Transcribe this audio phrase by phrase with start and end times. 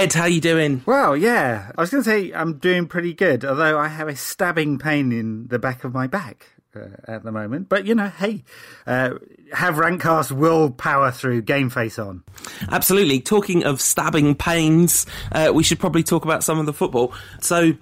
[0.00, 0.82] Ed, how you doing?
[0.86, 1.72] Well, yeah.
[1.76, 5.12] I was going to say I'm doing pretty good, although I have a stabbing pain
[5.12, 7.68] in the back of my back uh, at the moment.
[7.68, 8.44] But, you know, hey,
[8.86, 9.16] uh,
[9.52, 12.22] have Rantcast will power through game face on.
[12.70, 13.20] Absolutely.
[13.20, 17.12] Talking of stabbing pains, uh, we should probably talk about some of the football.
[17.42, 17.74] So,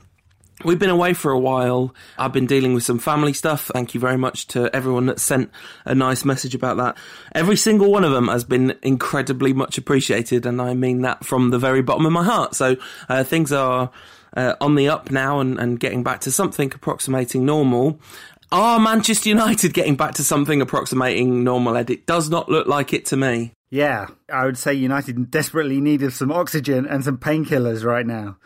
[0.65, 1.95] We've been away for a while.
[2.19, 3.71] I've been dealing with some family stuff.
[3.73, 5.51] Thank you very much to everyone that sent
[5.85, 6.97] a nice message about that.
[7.33, 11.51] Every single one of them has been incredibly much appreciated, and I mean that from
[11.51, 12.57] the very bottom of my heart.
[12.57, 12.77] So
[13.09, 13.91] uh, things are
[14.37, 18.01] uh, on the up now and, and getting back to something approximating normal.
[18.51, 21.91] Are Manchester United getting back to something approximating normal, Ed?
[21.91, 23.53] It does not look like it to me.
[23.71, 28.39] Yeah, I would say United desperately needed some oxygen and some painkillers right now.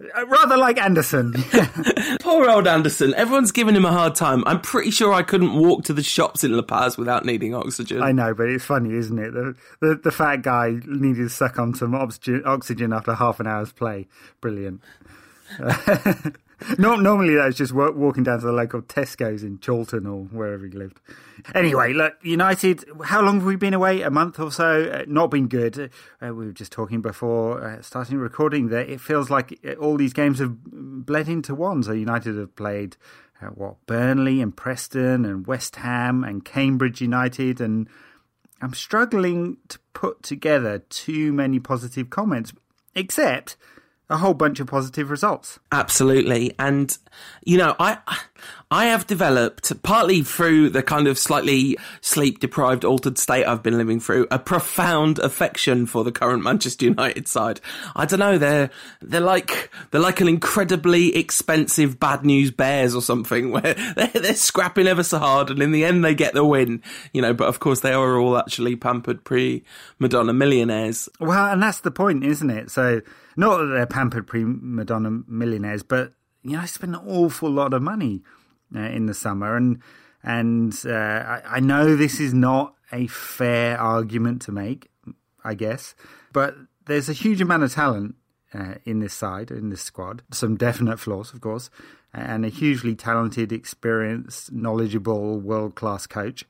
[0.00, 1.34] Uh, rather like Anderson.
[2.20, 3.14] Poor old Anderson.
[3.14, 4.44] Everyone's giving him a hard time.
[4.46, 8.00] I'm pretty sure I couldn't walk to the shops in La Paz without needing oxygen.
[8.02, 9.32] I know, but it's funny, isn't it?
[9.32, 13.48] The the, the fat guy needed to suck on some oxygen, oxygen after half an
[13.48, 14.06] hour's play.
[14.40, 14.82] Brilliant.
[16.76, 20.72] Not normally that's just walking down to the local Tesco's in Chorlton or wherever he
[20.72, 21.00] lived.
[21.54, 22.84] Anyway, look, United.
[23.04, 24.02] How long have we been away?
[24.02, 24.90] A month or so.
[24.90, 25.90] Uh, not been good.
[26.20, 30.12] Uh, we were just talking before uh, starting recording that it feels like all these
[30.12, 31.82] games have bled into one.
[31.82, 32.96] So United have played
[33.40, 37.88] uh, what Burnley and Preston and West Ham and Cambridge United and.
[38.60, 42.52] I'm struggling to put together too many positive comments,
[42.92, 43.56] except
[44.10, 45.58] a whole bunch of positive results.
[45.70, 46.54] Absolutely.
[46.58, 46.96] And,
[47.44, 47.98] you know, I,
[48.70, 53.76] I have developed, partly through the kind of slightly sleep deprived, altered state I've been
[53.76, 57.60] living through, a profound affection for the current Manchester United side.
[57.94, 58.70] I don't know, they're,
[59.02, 64.34] they're like, they're like an incredibly expensive bad news bears or something where they're, they're
[64.34, 66.82] scrapping ever so hard and in the end they get the win,
[67.12, 69.62] you know, but of course they are all actually pampered pre
[69.98, 71.10] Madonna millionaires.
[71.20, 72.70] Well, and that's the point, isn't it?
[72.70, 73.02] So,
[73.38, 76.12] not that they're pampered prima donna millionaires, but
[76.42, 78.22] you know, I spend an awful lot of money
[78.74, 79.80] uh, in the summer, and
[80.24, 84.90] and uh, I, I know this is not a fair argument to make,
[85.44, 85.94] I guess,
[86.32, 86.56] but
[86.86, 88.16] there's a huge amount of talent
[88.52, 90.22] uh, in this side, in this squad.
[90.32, 91.70] Some definite flaws, of course,
[92.12, 96.44] and a hugely talented, experienced, knowledgeable, world class coach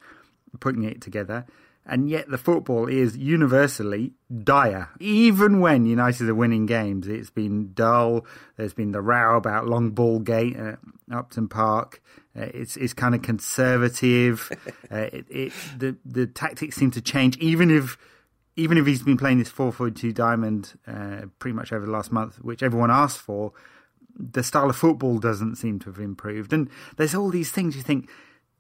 [0.59, 1.45] putting it together
[1.89, 4.13] and yet the football is universally
[4.45, 4.91] dire.
[5.01, 8.27] Even when United are winning games, it's been dull.
[8.57, 10.79] There's been the row about long ball gate at
[11.11, 12.03] Upton Park.
[12.39, 14.53] Uh, it's it's kind of conservative.
[14.93, 17.97] uh, it, it, the the tactics seem to change, even if
[18.55, 21.93] even if he's been playing this four four two diamond uh, pretty much over the
[21.93, 23.53] last month, which everyone asked for.
[24.21, 27.83] The style of football doesn't seem to have improved, and there's all these things you
[27.83, 28.11] think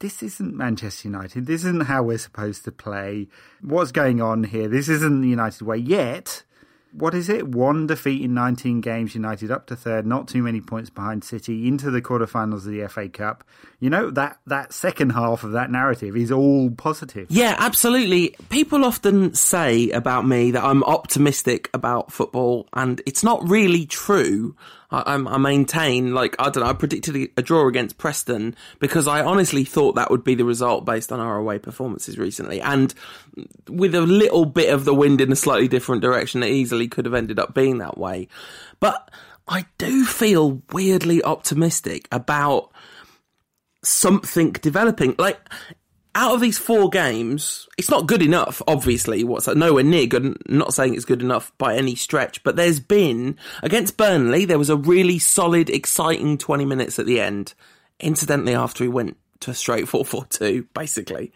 [0.00, 1.46] this isn't Manchester United.
[1.46, 3.28] This isn't how we're supposed to play.
[3.60, 4.68] What's going on here?
[4.68, 5.78] This isn't the United way.
[5.78, 6.44] Yet,
[6.92, 7.48] what is it?
[7.48, 11.66] One defeat in 19 games, United up to third, not too many points behind City,
[11.68, 13.44] into the quarterfinals of the FA Cup.
[13.80, 17.26] You know, that, that second half of that narrative is all positive.
[17.30, 18.36] Yeah, absolutely.
[18.48, 24.56] People often say about me that I'm optimistic about football, and it's not really true.
[24.90, 29.22] I, I, maintain, like, I don't know, I predicted a draw against Preston because I
[29.22, 32.60] honestly thought that would be the result based on our away performances recently.
[32.62, 32.94] And
[33.68, 37.04] with a little bit of the wind in a slightly different direction, it easily could
[37.04, 38.28] have ended up being that way.
[38.80, 39.10] But
[39.46, 42.70] I do feel weirdly optimistic about
[43.84, 45.14] something developing.
[45.18, 45.38] Like,
[46.18, 49.22] out of these four games, it's not good enough, obviously.
[49.22, 50.36] What's nowhere near good.
[50.50, 54.68] Not saying it's good enough by any stretch, but there's been against Burnley, there was
[54.68, 57.54] a really solid, exciting 20 minutes at the end.
[58.00, 61.32] Incidentally, after he went to a straight 4 4 2, basically.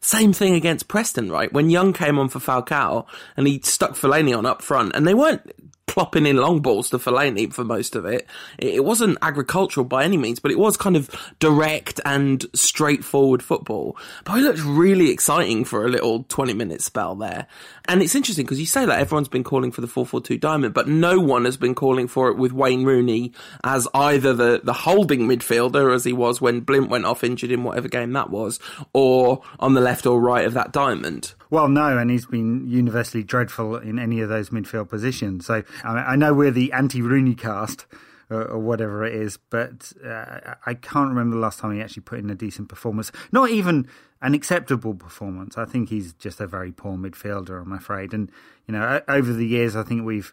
[0.00, 1.52] Same thing against Preston, right?
[1.52, 3.06] When Young came on for Falcao
[3.36, 5.48] and he stuck Fellaini on up front, and they weren't
[5.86, 8.26] plopping in long balls to Fellaini for most of it.
[8.58, 13.96] It wasn't agricultural by any means, but it was kind of direct and straightforward football.
[14.24, 17.46] But it looked really exciting for a little 20 minute spell there.
[17.86, 20.88] And it's interesting because you say that everyone's been calling for the 4-4-2 diamond, but
[20.88, 23.32] no one has been calling for it with Wayne Rooney
[23.62, 27.62] as either the, the holding midfielder as he was when Blind went off injured in
[27.62, 28.58] whatever game that was,
[28.92, 31.34] or on the left or right of that diamond.
[31.54, 35.46] Well, no, and he's been universally dreadful in any of those midfield positions.
[35.46, 37.86] So I know we're the anti-Rooney cast.
[38.30, 42.04] Or, or, whatever it is, but uh, I can't remember the last time he actually
[42.04, 43.12] put in a decent performance.
[43.32, 43.86] Not even
[44.22, 45.58] an acceptable performance.
[45.58, 47.60] I think he's just a very poor midfielder.
[47.60, 48.32] I'm afraid, and
[48.66, 50.32] you know, over the years, I think we've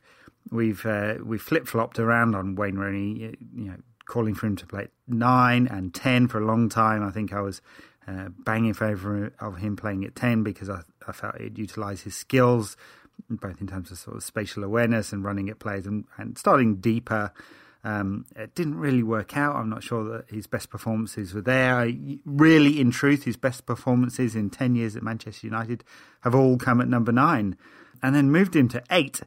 [0.49, 3.35] we've uh, we've flip flopped around on Wayne Rooney.
[3.53, 7.03] You know, calling for him to play nine and ten for a long time.
[7.03, 7.61] I think I was
[8.07, 12.03] uh, banging in favour of him playing at ten because I, I felt it utilised
[12.03, 12.77] his skills
[13.29, 16.77] both in terms of sort of spatial awareness and running at plays and, and starting
[16.77, 17.31] deeper.
[17.83, 19.55] Um, it didn't really work out.
[19.55, 21.91] I'm not sure that his best performances were there.
[22.25, 25.83] Really, in truth, his best performances in 10 years at Manchester United
[26.21, 27.57] have all come at number nine.
[28.03, 29.21] And then moved him to eight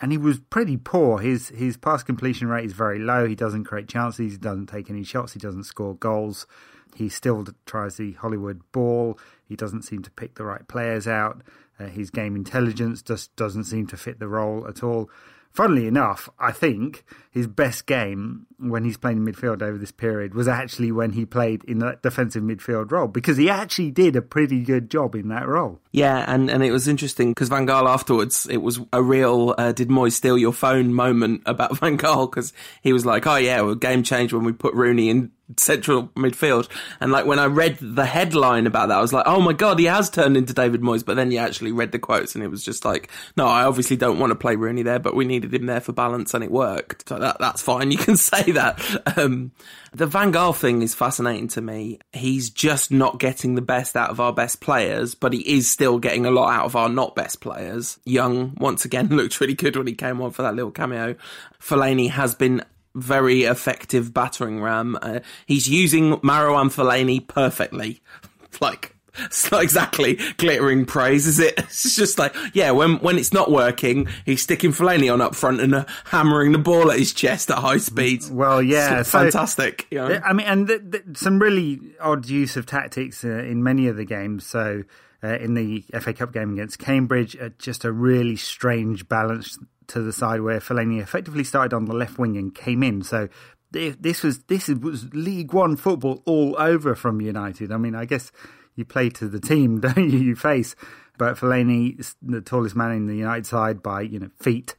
[0.00, 1.18] and he was pretty poor.
[1.18, 3.26] His his pass completion rate is very low.
[3.26, 4.32] He doesn't create chances.
[4.32, 5.32] He doesn't take any shots.
[5.32, 6.46] He doesn't score goals.
[6.94, 9.18] He still tries the Hollywood ball.
[9.44, 11.42] He doesn't seem to pick the right players out.
[11.78, 15.10] Uh, his game intelligence just doesn't seem to fit the role at all
[15.52, 20.48] funnily enough, I think his best game when he's playing midfield over this period was
[20.48, 24.62] actually when he played in that defensive midfield role because he actually did a pretty
[24.62, 25.80] good job in that role.
[25.92, 29.72] Yeah, and, and it was interesting because Van Gaal afterwards, it was a real uh,
[29.72, 32.52] did Moyes steal your phone moment about Van Gaal because
[32.82, 36.68] he was like, oh yeah, well, game changed when we put Rooney in central midfield.
[37.00, 39.78] And like when I read the headline about that, I was like, oh my god,
[39.78, 41.04] he has turned into David Moyes.
[41.04, 43.96] But then you actually read the quotes, and it was just like, no, I obviously
[43.96, 46.50] don't want to play Rooney there, but we needed him there for balance, and it
[46.50, 47.08] worked.
[47.08, 47.90] So that that's fine.
[47.92, 49.18] You can say that.
[49.18, 49.52] Um,
[49.92, 51.98] the Van Gaal thing is fascinating to me.
[52.14, 55.98] He's just not getting the best out of our best players, but he is still
[55.98, 57.98] getting a lot out of our not best players.
[58.04, 61.14] Young, once again, looked really good when he came on for that little cameo.
[61.60, 64.98] Fellaini has been very effective battering ram.
[65.00, 68.00] Uh, he's using Marouane Fellaini perfectly.
[68.60, 71.58] like, it's not exactly glittering praise, is it?
[71.72, 75.60] It's just like, yeah, when when it's not working, he's sticking Fellaini on up front
[75.60, 78.30] and uh, hammering the ball at his chest at high speeds.
[78.30, 79.86] Well, yeah, so, fantastic.
[79.90, 80.20] You know?
[80.24, 83.96] I mean, and th- th- some really odd use of tactics uh, in many of
[83.96, 84.46] the games.
[84.46, 84.84] So.
[85.24, 89.56] Uh, in the FA Cup game against Cambridge, uh, just a really strange balance
[89.92, 93.02] to the side where Fellaini effectively started on the left wing and came in.
[93.02, 93.28] So
[93.70, 97.72] this was this was League One football all over from United.
[97.72, 98.32] I mean, I guess
[98.74, 100.18] you play to the team, don't you?
[100.18, 100.74] You face,
[101.18, 104.74] but Fellaini, the tallest man in the United side by you know feet,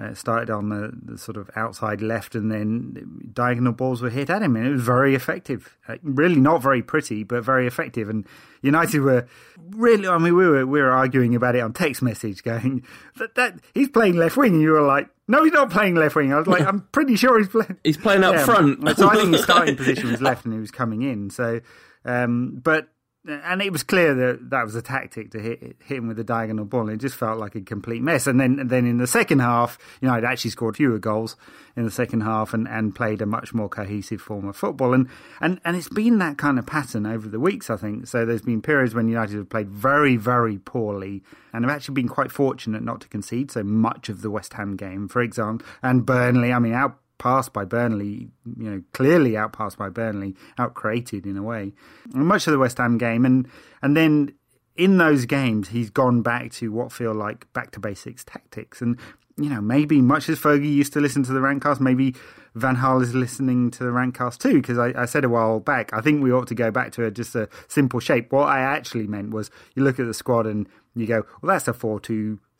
[0.00, 4.28] uh, started on the, the, sort of outside left, and then diagonal balls were hit
[4.28, 5.76] at him, and it was very effective.
[5.86, 8.08] Uh, really not very pretty, but very effective.
[8.08, 8.26] And
[8.60, 9.28] United were
[9.70, 12.84] really, I mean, we were we were arguing about it on text message, going
[13.18, 16.16] that, that he's playing left wing, and you were like, no, he's not playing left
[16.16, 16.32] wing.
[16.32, 17.78] I was like, I'm pretty sure he's playing.
[17.84, 18.44] He's playing up yeah.
[18.44, 18.96] front.
[18.96, 21.30] so I think his starting position was left, and he was coming in.
[21.30, 21.60] So,
[22.04, 22.88] um, but
[23.26, 26.24] and it was clear that that was a tactic to hit, hit him with a
[26.24, 26.88] diagonal ball.
[26.90, 28.26] It just felt like a complete mess.
[28.26, 31.36] And then, and then in the second half, you know, I'd actually scored fewer goals
[31.74, 34.92] in the second half and, and played a much more cohesive form of football.
[34.92, 35.08] And,
[35.40, 38.06] and, and it's been that kind of pattern over the weeks, I think.
[38.06, 41.22] So there's been periods when United have played very, very poorly
[41.52, 44.76] and have actually been quite fortunate not to concede so much of the West Ham
[44.76, 46.52] game, for example, and Burnley.
[46.52, 48.28] I mean, out outpassed by Burnley,
[48.58, 51.72] you know, clearly outpassed by Burnley, outcreated in a way.
[52.12, 53.48] much of the West Ham game, and
[53.82, 54.34] and then
[54.76, 58.82] in those games, he's gone back to what feel like back to basics tactics.
[58.82, 58.98] And,
[59.36, 62.14] you know, maybe much as Fergie used to listen to the Rantcast, maybe
[62.56, 65.92] Van Gaal is listening to the Rantcast too, because I, I, said a while back,
[65.92, 68.32] I think we ought to go back to a, just a simple shape.
[68.32, 71.68] What I actually meant was you look at the squad and you go, well, that's
[71.68, 72.00] a 4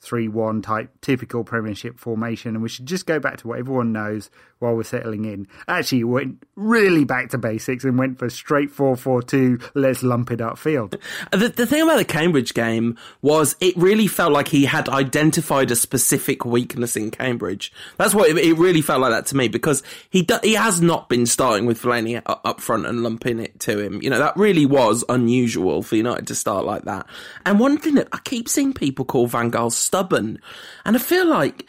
[0.05, 3.59] 2 3 1 type typical Premiership formation, and we should just go back to what
[3.59, 5.47] everyone knows while we're settling in.
[5.69, 10.31] Actually, went really back to basics and went for straight 4 4 2, let's lump
[10.31, 10.97] it up field.
[11.35, 15.71] The, the thing about the Cambridge game was it really felt like he had identified
[15.71, 17.73] a specific weakness in Cambridge.
[17.99, 20.81] That's what it, it really felt like that to me because he do, he has
[20.81, 24.01] not been starting with Fellaini up front and lumping it to him.
[24.01, 27.07] You know, that really was unusual for United to start like that.
[27.45, 30.41] And one thing that I keep seeing people call Van Gaal stubborn,
[30.85, 31.69] and I feel like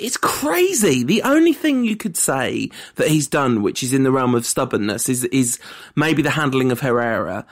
[0.00, 1.04] it's crazy.
[1.04, 4.46] The only thing you could say that he's done, which is in the realm of
[4.46, 5.58] stubbornness, is is
[5.94, 7.46] maybe the handling of Herrera.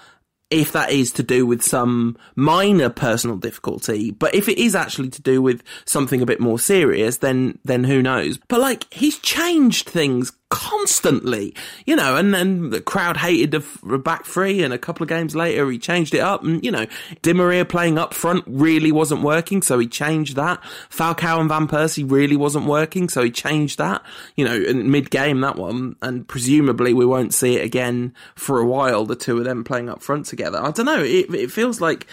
[0.50, 5.11] If that is to do with some minor personal difficulty, but if it is actually
[5.11, 8.38] to do with something a bit more serious, then then who knows?
[8.49, 11.53] But like he's changed things constantly,
[11.85, 15.35] you know, and then the crowd hated the back three, and a couple of games
[15.35, 16.87] later he changed it up, and you know,
[17.23, 20.63] Di Maria playing up front really wasn't working, so he changed that.
[20.91, 24.05] Falcao and Van Persie really wasn't working, so he changed that,
[24.37, 28.61] you know, in mid game that one, and presumably we won't see it again for
[28.61, 29.05] a while.
[29.05, 30.63] The two of them playing up front together.
[30.63, 31.03] I don't know.
[31.03, 32.07] It, it feels like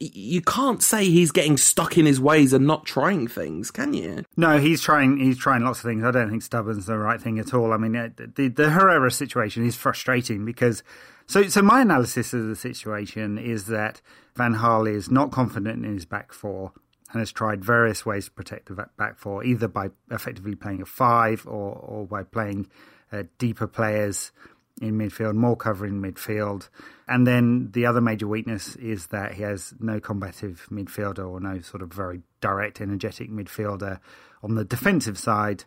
[0.00, 4.24] you can't say he's getting stuck in his ways and not trying things, can you?
[4.36, 5.18] No, he's trying.
[5.18, 6.04] He's trying lots of things.
[6.04, 7.72] I don't think stubborn's the right thing at all.
[7.72, 10.82] I mean, the, the Herrera situation is frustrating because.
[11.30, 14.00] So, so my analysis of the situation is that
[14.34, 16.72] Van Gaal is not confident in his back four
[17.12, 20.86] and has tried various ways to protect the back four, either by effectively playing a
[20.86, 22.70] five or or by playing
[23.12, 24.32] uh, deeper players
[24.80, 26.68] in midfield, more covering midfield.
[27.06, 31.60] And then the other major weakness is that he has no combative midfielder or no
[31.60, 34.00] sort of very direct, energetic midfielder
[34.42, 35.64] on the defensive side.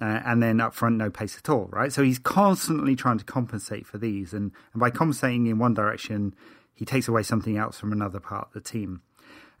[0.00, 1.92] Uh, and then up front, no pace at all, right?
[1.92, 4.32] So he's constantly trying to compensate for these.
[4.32, 6.34] And, and by compensating in one direction,
[6.72, 9.02] he takes away something else from another part of the team.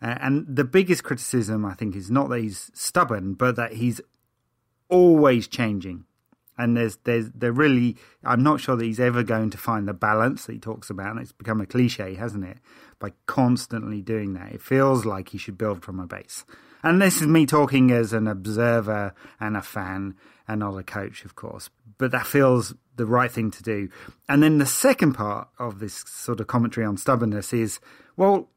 [0.00, 4.00] Uh, and the biggest criticism, I think, is not that he's stubborn, but that he's
[4.88, 6.06] always changing
[6.58, 9.94] and there's there's there really I'm not sure that he's ever going to find the
[9.94, 11.12] balance that he talks about.
[11.12, 12.58] And it's become a cliche, hasn't it?
[12.98, 16.44] By constantly doing that, it feels like he should build from a base.
[16.82, 20.16] And this is me talking as an observer and a fan,
[20.48, 21.70] and not a coach, of course.
[21.98, 23.88] But that feels the right thing to do.
[24.28, 27.78] And then the second part of this sort of commentary on stubbornness is,
[28.16, 28.48] well,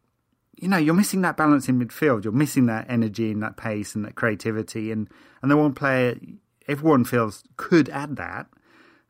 [0.55, 2.23] you know, you're missing that balance in midfield.
[2.23, 4.91] You're missing that energy and that pace and that creativity.
[4.91, 5.07] And,
[5.41, 6.17] and the one player
[6.67, 8.47] everyone feels could add that.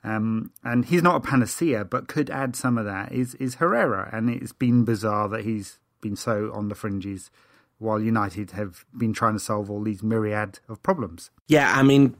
[0.03, 3.11] Um, and he's not a panacea, but could add some of that.
[3.11, 7.31] Is is Herrera, and it's been bizarre that he's been so on the fringes
[7.77, 11.29] while United have been trying to solve all these myriad of problems.
[11.47, 12.15] Yeah, I mean,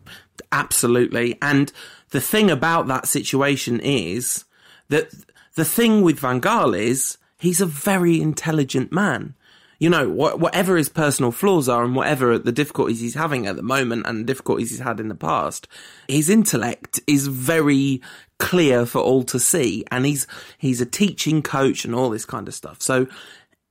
[0.51, 1.37] absolutely.
[1.41, 1.71] And
[2.09, 4.45] the thing about that situation is
[4.89, 5.09] that
[5.55, 9.35] the thing with Van Gaal is he's a very intelligent man
[9.79, 13.55] you know, wh- whatever his personal flaws are and whatever the difficulties he's having at
[13.55, 15.67] the moment and difficulties he's had in the past,
[16.07, 18.01] his intellect is very
[18.39, 19.83] clear for all to see.
[19.91, 20.27] And he's,
[20.57, 22.81] he's a teaching coach and all this kind of stuff.
[22.81, 23.07] So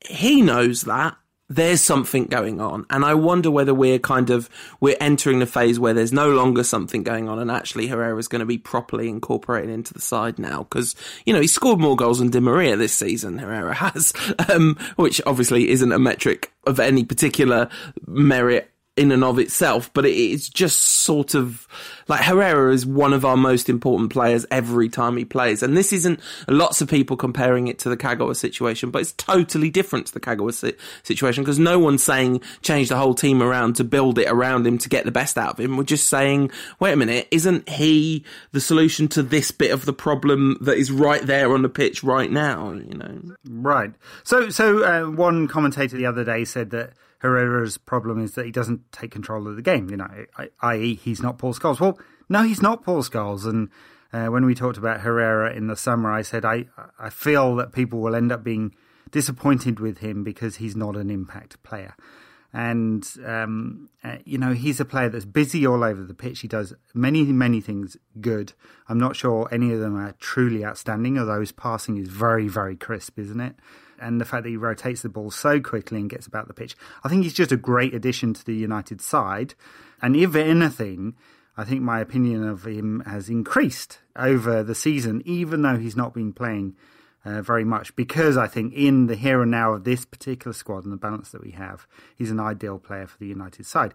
[0.08, 1.16] he knows that
[1.54, 2.84] there's something going on.
[2.90, 6.64] And I wonder whether we're kind of, we're entering the phase where there's no longer
[6.64, 10.64] something going on and actually Herrera's going to be properly incorporated into the side now.
[10.64, 10.94] Cause,
[11.25, 14.12] you know, he scored more goals than Di Maria this season, Herrera has,
[14.49, 17.68] um, which obviously isn't a metric of any particular
[18.06, 21.66] merit in and of itself, but it's just sort of
[22.06, 25.64] like Herrera is one of our most important players every time he plays.
[25.64, 29.68] And this isn't lots of people comparing it to the Kagawa situation, but it's totally
[29.68, 33.74] different to the Kagawa si- situation because no one's saying change the whole team around
[33.76, 35.76] to build it around him to get the best out of him.
[35.76, 39.92] We're just saying, wait a minute, isn't he the solution to this bit of the
[39.92, 42.72] problem that is right there on the pitch right now?
[42.72, 43.92] You know, right.
[44.22, 46.92] So, so uh, one commentator the other day said that
[47.24, 50.26] Herrera's problem is that he doesn't take control of the game, you know,
[50.60, 51.80] i.e., he's not Paul Scholes.
[51.80, 53.46] Well, no, he's not Paul Scholes.
[53.46, 53.70] And
[54.12, 56.66] uh, when we talked about Herrera in the summer, I said I,
[56.98, 58.74] I feel that people will end up being
[59.10, 61.94] disappointed with him because he's not an impact player.
[62.52, 66.40] And, um, uh, you know, he's a player that's busy all over the pitch.
[66.40, 68.52] He does many, many things good.
[68.86, 72.76] I'm not sure any of them are truly outstanding, although his passing is very, very
[72.76, 73.56] crisp, isn't it?
[74.00, 76.76] And the fact that he rotates the ball so quickly and gets about the pitch.
[77.02, 79.54] I think he's just a great addition to the United side.
[80.02, 81.14] And if anything,
[81.56, 86.14] I think my opinion of him has increased over the season, even though he's not
[86.14, 86.76] been playing
[87.24, 90.84] uh, very much, because I think in the here and now of this particular squad
[90.84, 91.86] and the balance that we have,
[92.16, 93.94] he's an ideal player for the United side.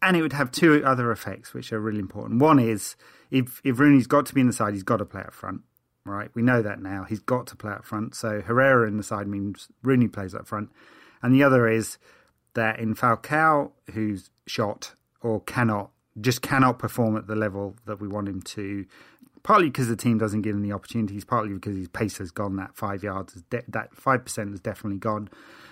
[0.00, 2.40] And it would have two other effects, which are really important.
[2.40, 2.94] One is
[3.30, 5.62] if, if Rooney's got to be in the side, he's got to play up front
[6.04, 6.30] right?
[6.34, 7.04] We know that now.
[7.04, 8.14] He's got to play up front.
[8.14, 10.70] So Herrera in the side means Rooney plays up front.
[11.22, 11.98] And the other is
[12.54, 18.06] that in Falcao, who's shot or cannot, just cannot perform at the level that we
[18.06, 18.86] want him to,
[19.42, 22.56] partly because the team doesn't give him the opportunities, partly because his pace has gone
[22.56, 25.28] that five yards, that 5% has definitely gone.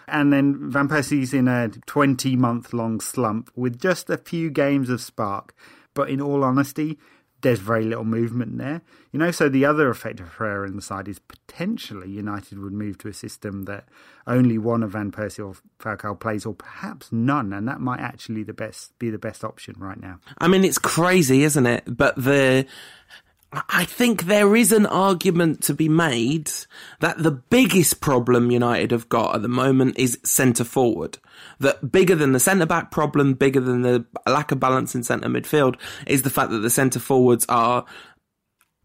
[0.09, 4.91] And then Van Persie's in a 20 month long slump with just a few games
[4.91, 5.55] of spark.
[5.95, 6.99] But in all honesty,
[7.43, 8.83] there's very little movement there.
[9.13, 12.73] You know, so the other effect of Herrera in the side is potentially United would
[12.73, 13.85] move to a system that
[14.27, 18.43] only one of Van Persie or Falcao plays, or perhaps none, and that might actually
[18.43, 20.19] the best be the best option right now.
[20.39, 21.85] I mean, it's crazy, isn't it?
[21.87, 22.67] But the
[23.53, 26.51] I think there is an argument to be made
[27.01, 31.19] that the biggest problem United have got at the moment is centre forward.
[31.61, 35.29] That bigger than the centre back problem, bigger than the lack of balance in centre
[35.29, 37.85] midfield, is the fact that the centre forwards are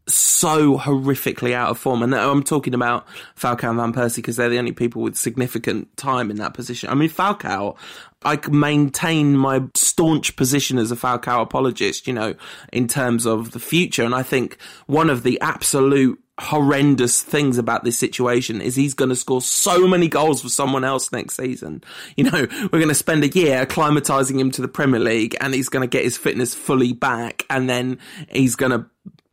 [0.07, 2.01] so horrifically out of form.
[2.01, 3.07] And I'm talking about
[3.39, 6.89] Falcao and Van Persie because they're the only people with significant time in that position.
[6.89, 7.77] I mean, Falcao,
[8.23, 12.35] I maintain my staunch position as a Falcao apologist, you know,
[12.73, 14.03] in terms of the future.
[14.03, 14.57] And I think
[14.87, 19.87] one of the absolute horrendous things about this situation is he's going to score so
[19.87, 21.83] many goals for someone else next season.
[22.15, 25.53] You know, we're going to spend a year acclimatizing him to the Premier League and
[25.53, 28.85] he's going to get his fitness fully back and then he's going to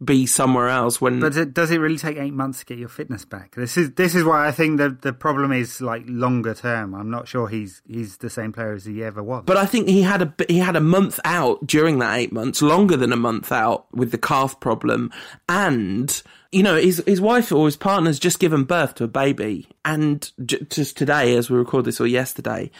[0.04, 2.88] be somewhere else when But it, does it really take eight months to get your
[2.88, 3.54] fitness back?
[3.54, 6.94] This is this is why I think the the problem is like longer term.
[6.94, 9.44] I'm not sure he's he's the same player as he ever was.
[9.46, 12.62] But I think he had a he had a month out during that eight months,
[12.62, 15.12] longer than a month out with the calf problem,
[15.48, 19.68] and you know his his wife or his partner's just given birth to a baby,
[19.84, 22.70] and j- just today, as we record this, or yesterday,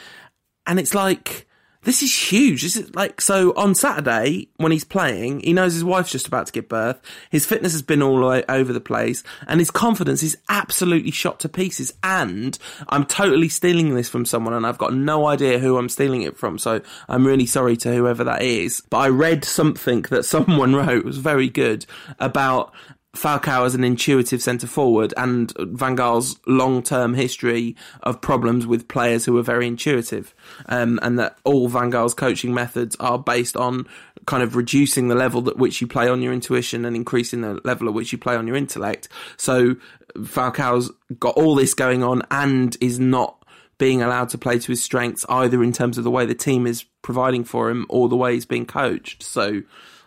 [0.67, 1.47] and it's like
[1.85, 2.63] this is huge.
[2.63, 6.47] This is like so on Saturday when he's playing, he knows his wife's just about
[6.47, 7.01] to give birth.
[7.31, 11.49] His fitness has been all over the place, and his confidence is absolutely shot to
[11.49, 11.93] pieces.
[12.03, 16.23] And I'm totally stealing this from someone, and I've got no idea who I'm stealing
[16.23, 16.59] it from.
[16.59, 18.83] So I'm really sorry to whoever that is.
[18.91, 21.87] But I read something that someone wrote was very good
[22.19, 22.73] about
[23.15, 28.89] Falcao as an intuitive centre forward and Van Gaal's long term history of problems with
[28.89, 30.35] players who are very intuitive.
[30.67, 33.87] Um, and that all Van Gaal's coaching methods are based on
[34.27, 37.61] kind of reducing the level at which you play on your intuition and increasing the
[37.65, 39.09] level at which you play on your intellect.
[39.37, 39.77] So
[40.17, 43.45] Falcao's got all this going on and is not
[43.79, 46.67] being allowed to play to his strengths either in terms of the way the team
[46.67, 49.23] is providing for him or the way he's being coached.
[49.23, 49.63] So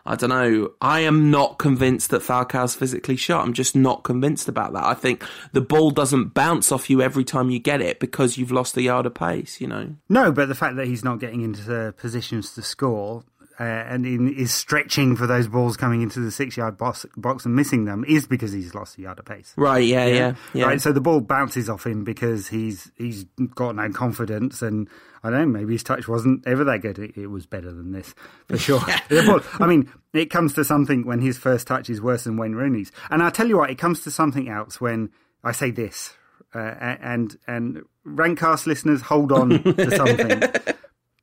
[0.08, 0.72] I don't know.
[0.82, 3.46] I am not convinced that Falcao's physically shot.
[3.46, 4.86] I'm just not convinced about that.
[4.86, 8.52] I think the ball doesn't bounce off you every time you get it because you've
[8.52, 9.96] lost a yard of pace, you know?
[10.08, 13.24] No, but the fact that he's not getting into positions to score
[13.60, 17.46] uh, and in, is stretching for those balls coming into the six yard box, box
[17.46, 19.54] and missing them is because he's lost a yard of pace.
[19.56, 20.16] Right, yeah, yeah.
[20.16, 20.66] yeah, yeah.
[20.66, 24.88] Right, so the ball bounces off him because he's he's got no confidence and
[25.24, 27.00] I don't know, maybe his touch wasn't ever that good.
[27.00, 28.14] It, it was better than this,
[28.48, 28.80] for sure.
[29.10, 32.54] ball, I mean, it comes to something when his first touch is worse than Wayne
[32.54, 32.92] Rooney's.
[33.10, 35.10] And I'll tell you what, it comes to something else when
[35.44, 36.14] I say this,
[36.54, 40.76] uh, and and Rantcast listeners, hold on to something.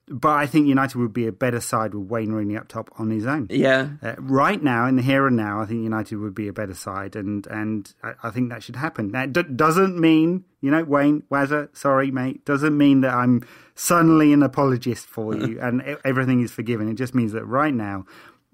[0.09, 3.11] But I think United would be a better side with Wayne Rooney up top on
[3.11, 3.47] his own.
[3.51, 3.91] Yeah.
[4.03, 6.75] Uh, right now, in the here and now, I think United would be a better
[6.75, 9.13] side, and and I, I think that should happen.
[9.13, 14.33] That d- doesn't mean, you know, Wayne Wazza, sorry, mate, doesn't mean that I'm suddenly
[14.33, 16.89] an apologist for you and everything is forgiven.
[16.89, 18.05] It just means that right now,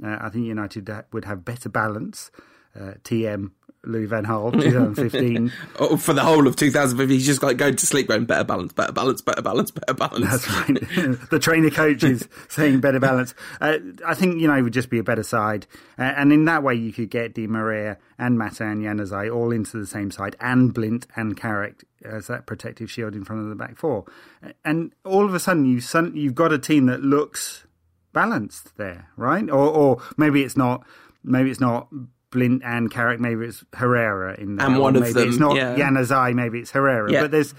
[0.05, 2.31] uh, I think United would have better balance.
[2.73, 3.51] Uh, TM
[3.85, 5.53] Louis Van Gaal 2015.
[5.79, 8.73] oh, for the whole of 2015, he's just like going to sleep going better balance,
[8.73, 10.27] better balance, better balance, better balance.
[10.27, 10.81] That's right.
[11.31, 13.35] the trainer coach is saying better balance.
[13.61, 15.67] Uh, I think, you know, it would just be a better side.
[15.99, 19.51] Uh, and in that way, you could get Di Maria and Mata and Januzaj all
[19.51, 23.49] into the same side and Blind and Carrick as that protective shield in front of
[23.49, 24.05] the back four.
[24.65, 25.81] And all of a sudden, you
[26.15, 27.67] you've got a team that looks
[28.13, 29.49] balanced there, right?
[29.49, 30.85] Or, or maybe it's not.
[31.23, 31.89] Maybe it's not
[32.31, 33.21] Blind and Carrick.
[33.21, 34.67] Maybe it's Herrera in there.
[34.67, 35.77] And one maybe of them, it's not yeah.
[35.77, 36.35] Januzaj.
[36.35, 37.11] Maybe it's Herrera.
[37.13, 37.23] Yeah.
[37.23, 37.55] But there's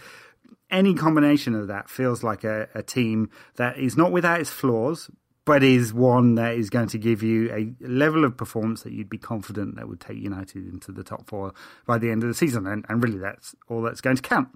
[0.69, 5.09] any combination of that feels like a, a team that is not without its flaws,
[5.45, 9.09] but is one that is going to give you a level of performance that you'd
[9.09, 11.53] be confident that would take United into the top four
[11.85, 12.67] by the end of the season.
[12.67, 14.49] And, and really, that's all that's going to count.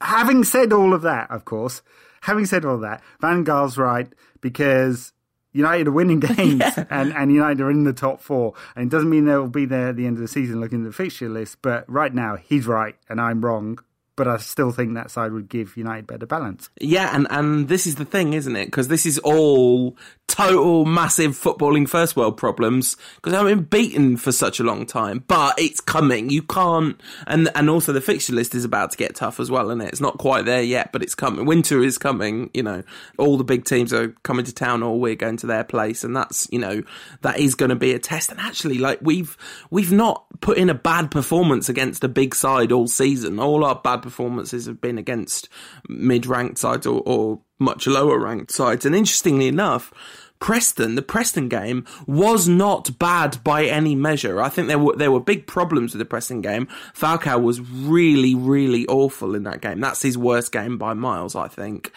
[0.00, 1.80] Having said all of that, of course,
[2.22, 5.12] having said all that, Van Gaal's right because
[5.56, 6.84] United are winning games yeah.
[6.90, 8.54] and, and United are in the top four.
[8.74, 10.90] And it doesn't mean they'll be there at the end of the season looking at
[10.90, 13.78] the fixture list, but right now he's right and I'm wrong.
[14.16, 16.70] But I still think that side would give United better balance.
[16.80, 18.66] Yeah, and, and this is the thing, isn't it?
[18.66, 19.96] Because this is all
[20.28, 25.24] total massive footballing first world problems because I've been beaten for such a long time,
[25.28, 26.30] but it's coming.
[26.30, 29.70] You can't, and and also the fixture list is about to get tough as well,
[29.70, 29.88] and it?
[29.88, 31.46] it's not quite there yet, but it's coming.
[31.46, 32.50] Winter is coming.
[32.54, 32.82] You know,
[33.18, 36.16] all the big teams are coming to town, or we're going to their place, and
[36.16, 36.82] that's you know
[37.22, 38.30] that is going to be a test.
[38.30, 39.36] And actually, like we've
[39.70, 43.38] we've not put in a bad performance against a big side all season.
[43.38, 45.48] All our bad performances have been against
[45.88, 48.86] mid-ranked sides or, or much lower ranked sides.
[48.86, 49.92] And interestingly enough,
[50.38, 54.40] Preston, the Preston game was not bad by any measure.
[54.40, 56.68] I think there were there were big problems with the Preston game.
[56.94, 59.80] Falcao was really, really awful in that game.
[59.80, 61.90] That's his worst game by miles, I think.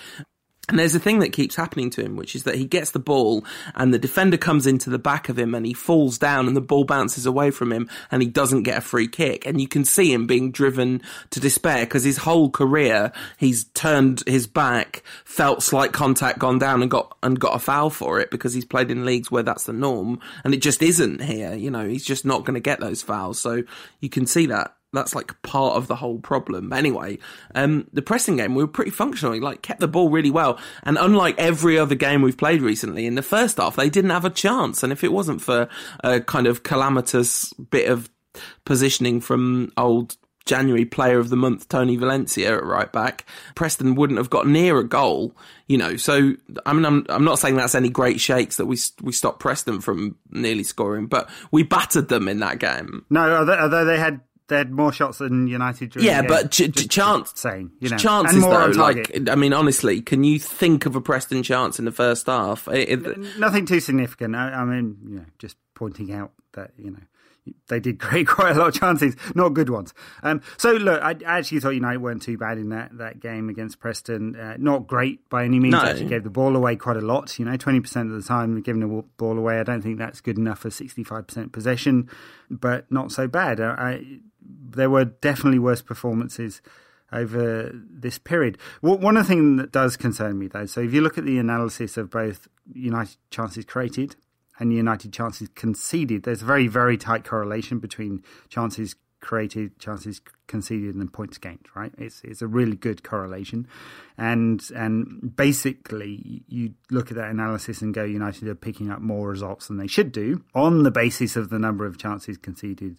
[0.70, 3.00] And there's a thing that keeps happening to him, which is that he gets the
[3.00, 3.44] ball
[3.76, 6.62] and the defender comes into the back of him and he falls down and the
[6.62, 9.46] ball bounces away from him and he doesn't get a free kick.
[9.46, 11.02] And you can see him being driven
[11.32, 16.82] to despair because his whole career he's turned his back, felt slight contact, gone down
[16.82, 19.66] and got and got a foul for it because he's played in leagues where that's
[19.66, 21.56] the norm and it just isn't here.
[21.56, 23.40] You know, he's just not going to get those fouls.
[23.40, 23.64] So
[24.00, 26.74] you can see that that's like part of the whole problem.
[26.74, 27.20] Anyway,
[27.56, 29.34] um, the Preston game, we were pretty functional.
[29.34, 30.60] He, like kept the ball really well.
[30.84, 34.26] And unlike every other game we've played recently, in the first half, they didn't have
[34.26, 34.84] a chance.
[34.84, 35.70] And if it wasn't for
[36.04, 38.10] a kind of calamitous bit of
[38.66, 44.18] positioning from old January Player of the Month Tony Valencia at right back, Preston wouldn't
[44.18, 45.36] have got near a goal.
[45.68, 46.34] You know, so
[46.66, 49.80] I mean, I'm I'm not saying that's any great shakes that we we stopped Preston
[49.80, 53.06] from nearly scoring, but we battered them in that game.
[53.12, 55.96] No, although they had they had more shots than United.
[55.96, 58.68] yeah, but ch- ch- chance saying you know chances though.
[58.68, 62.68] Like I mean, honestly, can you think of a Preston chance in the first half?
[62.68, 64.36] It, it, Nothing too significant.
[64.36, 67.00] I, I mean, you know, just pointing out that you know
[67.68, 69.94] they did create quite a lot of chances, not good ones.
[70.24, 73.50] Um, so look, I, I, actually thought United weren't too bad in that, that game
[73.50, 74.36] against Preston.
[74.36, 75.74] Uh, not great by any means.
[75.74, 75.82] No.
[75.82, 77.38] Actually gave the ball away quite a lot.
[77.40, 79.60] You know, twenty percent of the time giving the ball away.
[79.60, 82.10] I don't think that's good enough for sixty-five percent possession,
[82.50, 83.60] but not so bad.
[83.60, 84.20] I,
[84.76, 86.62] there were definitely worse performances
[87.12, 88.58] over this period.
[88.82, 91.40] One of the things that does concern me, though, so if you look at the
[91.40, 94.16] analysis of both United chances created
[94.60, 100.96] and United chances conceded, there's a very, very tight correlation between chances created, chances conceded,
[100.96, 101.68] and points gained.
[101.76, 101.92] Right?
[101.98, 103.68] It's it's a really good correlation,
[104.18, 109.30] and and basically you look at that analysis and go, United are picking up more
[109.30, 112.98] results than they should do on the basis of the number of chances conceded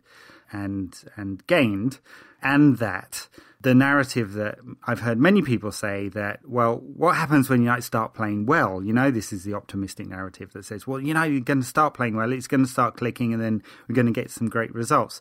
[0.52, 1.98] and and gained,
[2.42, 3.28] and that
[3.60, 8.14] the narrative that I've heard many people say that, well, what happens when United start
[8.14, 8.82] playing well?
[8.82, 11.66] You know, this is the optimistic narrative that says, well, you know, you're going to
[11.66, 14.48] start playing well, it's going to start clicking, and then we're going to get some
[14.48, 15.20] great results.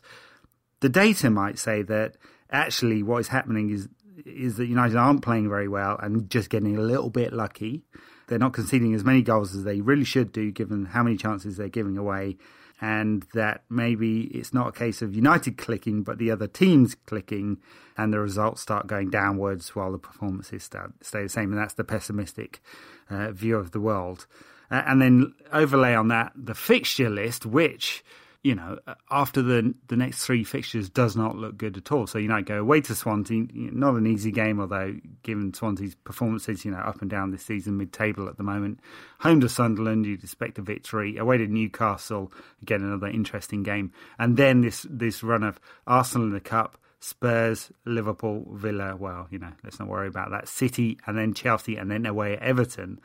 [0.80, 2.16] The data might say that
[2.50, 3.88] actually what is happening is
[4.26, 7.82] is that United aren't playing very well and just getting a little bit lucky.
[8.26, 11.56] They're not conceding as many goals as they really should do, given how many chances
[11.56, 12.36] they're giving away
[12.80, 17.58] and that maybe it's not a case of United clicking, but the other teams clicking,
[17.96, 20.64] and the results start going downwards while the performances
[21.02, 21.52] stay the same.
[21.52, 22.62] And that's the pessimistic
[23.10, 24.26] uh, view of the world.
[24.70, 28.02] Uh, and then overlay on that the fixture list, which
[28.42, 28.78] you know,
[29.10, 32.06] after the the next three fixtures does not look good at all.
[32.06, 36.64] So you know, go away to Swansea, not an easy game, although given Swansea's performances,
[36.64, 38.80] you know, up and down this season, mid table at the moment.
[39.20, 41.18] Home to Sunderland, you'd expect a victory.
[41.18, 46.32] Away to Newcastle, again another interesting game, and then this this run of Arsenal in
[46.32, 46.78] the cup.
[47.02, 48.94] Spurs, Liverpool, Villa.
[48.94, 50.48] Well, you know, let's not worry about that.
[50.48, 53.00] City, and then Chelsea, and then away at Everton.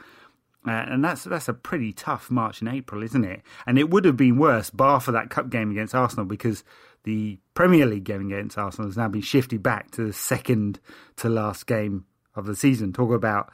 [0.68, 3.42] Uh, and that's that's a pretty tough March and April, isn't it?
[3.68, 6.64] And it would have been worse, bar for that cup game against Arsenal, because
[7.04, 10.80] the Premier League game against Arsenal has now been shifted back to the second
[11.18, 12.94] to last game of the season.
[12.94, 13.52] Talk about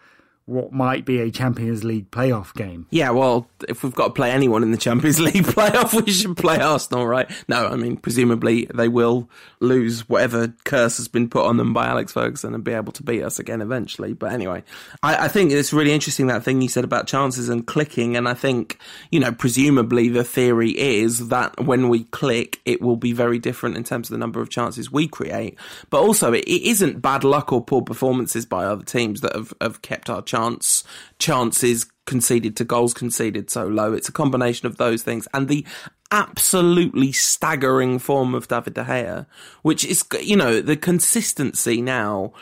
[0.51, 2.85] what might be a Champions League playoff game.
[2.89, 6.35] Yeah, well, if we've got to play anyone in the Champions League playoff, we should
[6.35, 7.31] play Arsenal, right?
[7.47, 9.29] No, I mean, presumably they will
[9.61, 13.03] lose whatever curse has been put on them by Alex Ferguson and be able to
[13.03, 14.13] beat us again eventually.
[14.13, 14.63] But anyway,
[15.01, 18.17] I, I think it's really interesting that thing you said about chances and clicking.
[18.17, 18.77] And I think,
[19.09, 23.77] you know, presumably the theory is that when we click, it will be very different
[23.77, 25.57] in terms of the number of chances we create.
[25.89, 29.53] But also, it, it isn't bad luck or poor performances by other teams that have,
[29.61, 30.83] have kept our chance
[31.19, 33.93] chances conceded to goals conceded so low.
[33.93, 35.65] It's a combination of those things and the
[36.11, 39.25] absolutely staggering form of David De Gea,
[39.61, 42.33] which is you know the consistency now.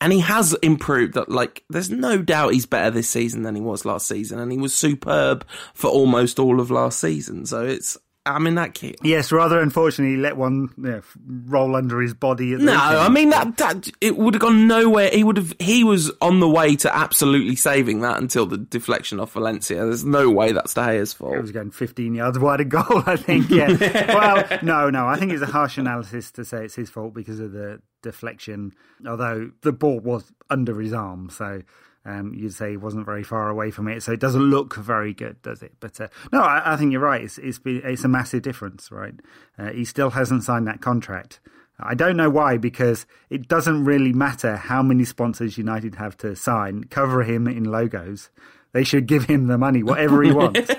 [0.00, 3.62] And he has improved that like there's no doubt he's better this season than he
[3.62, 7.46] was last season and he was superb for almost all of last season.
[7.46, 8.96] So it's I'm in that kit.
[9.02, 12.56] Yes, rather unfortunately, let one you know, roll under his body.
[12.56, 15.10] no, I mean that, that it would have gone nowhere.
[15.10, 15.54] He would have.
[15.58, 19.76] He was on the way to absolutely saving that until the deflection off Valencia.
[19.76, 21.34] There's no way that's De Gea's fault.
[21.34, 23.02] It was going 15 yards wide of goal.
[23.04, 23.50] I think.
[23.50, 23.68] Yeah.
[24.14, 25.06] well, no, no.
[25.06, 28.72] I think it's a harsh analysis to say it's his fault because of the deflection.
[29.06, 31.60] Although the ball was under his arm, so
[32.04, 35.14] um, you'd say he wasn't very far away from it, so it doesn't look very
[35.14, 35.72] good, does it?
[35.80, 37.22] But uh, no, I, I, think you're right.
[37.22, 39.14] It's it's, been, it's a massive difference, right?
[39.58, 41.40] Uh, he still hasn't signed that contract.
[41.80, 46.36] I don't know why, because it doesn't really matter how many sponsors United have to
[46.36, 48.30] sign, cover him in logos.
[48.72, 50.70] They should give him the money, whatever he wants.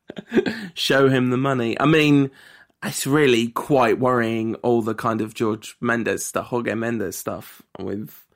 [0.74, 1.78] Show him the money.
[1.78, 2.30] I mean,
[2.82, 8.26] it's really quite worrying all the kind of George Mendes stuff, Jorge Mendes stuff with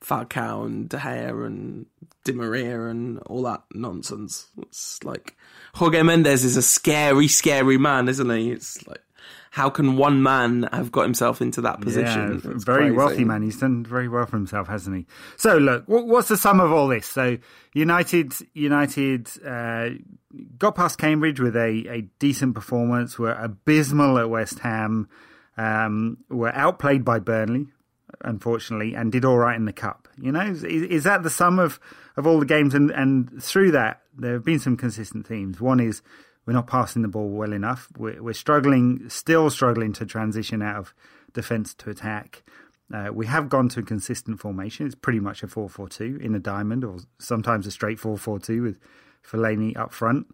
[0.00, 1.86] Falcao and De Gea and
[2.24, 4.46] Di Maria and all that nonsense.
[4.62, 5.36] It's like
[5.74, 8.50] Jorge Mendes is a scary, scary man, isn't he?
[8.50, 9.02] It's like
[9.56, 12.42] how can one man have got himself into that position?
[12.44, 12.96] Yeah, very crazy.
[12.96, 13.40] wealthy man.
[13.40, 15.06] He's done very well for himself, hasn't he?
[15.38, 17.06] So look, what's the sum of all this?
[17.06, 17.38] So
[17.72, 19.92] United, United uh,
[20.58, 23.18] got past Cambridge with a, a decent performance.
[23.18, 25.08] Were abysmal at West Ham.
[25.56, 27.68] Um, were outplayed by Burnley,
[28.22, 30.08] unfortunately, and did all right in the cup.
[30.18, 31.80] You know, is, is that the sum of,
[32.16, 32.74] of all the games?
[32.74, 35.60] And, and through that, there have been some consistent themes.
[35.60, 36.02] One is
[36.46, 37.88] we're not passing the ball well enough.
[37.98, 40.94] We're, we're struggling, still struggling to transition out of
[41.32, 42.44] defence to attack.
[42.92, 44.86] Uh, we have gone to a consistent formation.
[44.86, 48.16] It's pretty much a 4 4 2 in a diamond, or sometimes a straight 4
[48.16, 48.78] 4 2 with
[49.28, 50.28] Fellaini up front.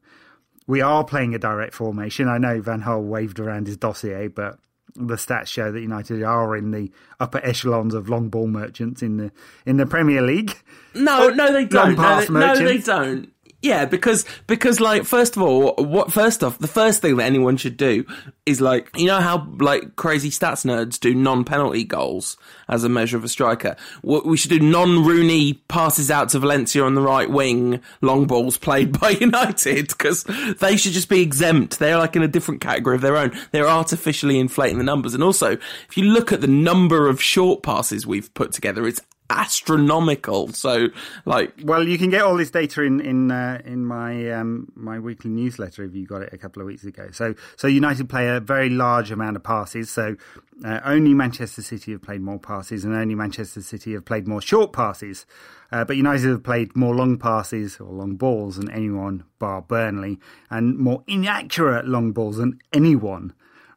[0.66, 2.28] We are playing a direct formation.
[2.28, 4.58] I know Van Gaal waved around his dossier, but
[4.94, 9.16] the stats show that United are in the upper echelons of long ball merchants in
[9.16, 9.32] the
[9.64, 10.56] in the Premier League.
[10.94, 11.96] No, no, they don't.
[11.96, 13.32] No they, no, they don't.
[13.62, 17.56] Yeah, because because like first of all, what first off, the first thing that anyone
[17.56, 18.04] should do
[18.44, 22.36] is like you know how like crazy stats nerds do non-penalty goals
[22.68, 23.76] as a measure of a striker.
[24.02, 28.98] We should do non-Rooney passes out to Valencia on the right wing, long balls played
[29.00, 30.24] by United because
[30.58, 31.78] they should just be exempt.
[31.78, 33.30] They're like in a different category of their own.
[33.52, 37.62] They're artificially inflating the numbers, and also if you look at the number of short
[37.62, 40.48] passes we've put together, it's astronomical.
[40.48, 40.88] So,
[41.24, 44.98] like, well, you can get all this data in in uh, in my um, my
[44.98, 47.10] weekly newsletter if you got it a couple of weeks ago.
[47.12, 49.90] So, so United play a very large amount of passes.
[49.90, 50.16] So,
[50.64, 54.42] uh, only Manchester City have played more passes, and only Manchester City have played more
[54.42, 55.26] short passes.
[55.70, 60.20] Uh, but United have played more long passes or long balls than anyone, bar Burnley,
[60.50, 63.32] and more inaccurate long balls than anyone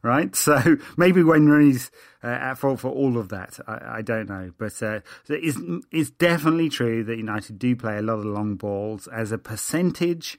[0.06, 0.34] right?
[0.46, 1.90] So maybe Wayne Rooney's
[2.22, 3.58] uh, at fault for all of that.
[3.66, 5.58] I, I don't know, but uh, it's,
[5.90, 10.38] it's definitely true that United do play a lot of long balls as a percentage.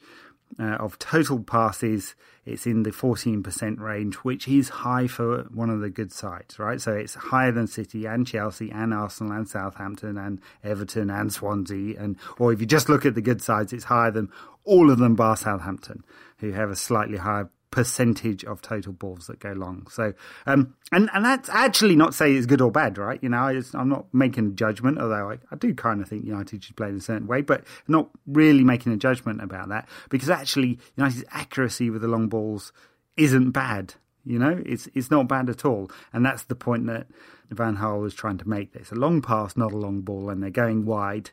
[0.57, 5.81] Uh, of total passes, it's in the 14% range, which is high for one of
[5.81, 6.79] the good sides, right?
[6.79, 11.99] So it's higher than City and Chelsea and Arsenal and Southampton and Everton and Swansea.
[11.99, 14.29] And, or if you just look at the good sides, it's higher than
[14.63, 16.05] all of them bar Southampton,
[16.37, 19.85] who have a slightly higher percentage of total balls that go long.
[19.91, 20.11] So,
[20.47, 23.19] um, and and that's actually not say it's good or bad, right?
[23.21, 26.25] You know, I am not making a judgment, although I, I do kind of think
[26.25, 29.87] United should play in a certain way, but not really making a judgment about that
[30.09, 32.73] because actually United's accuracy with the long balls
[33.15, 33.93] isn't bad.
[34.25, 37.05] You know, it's it's not bad at all, and that's the point that
[37.51, 38.71] Van Gaal was trying to make.
[38.73, 41.29] It's a long pass, not a long ball, and they're going wide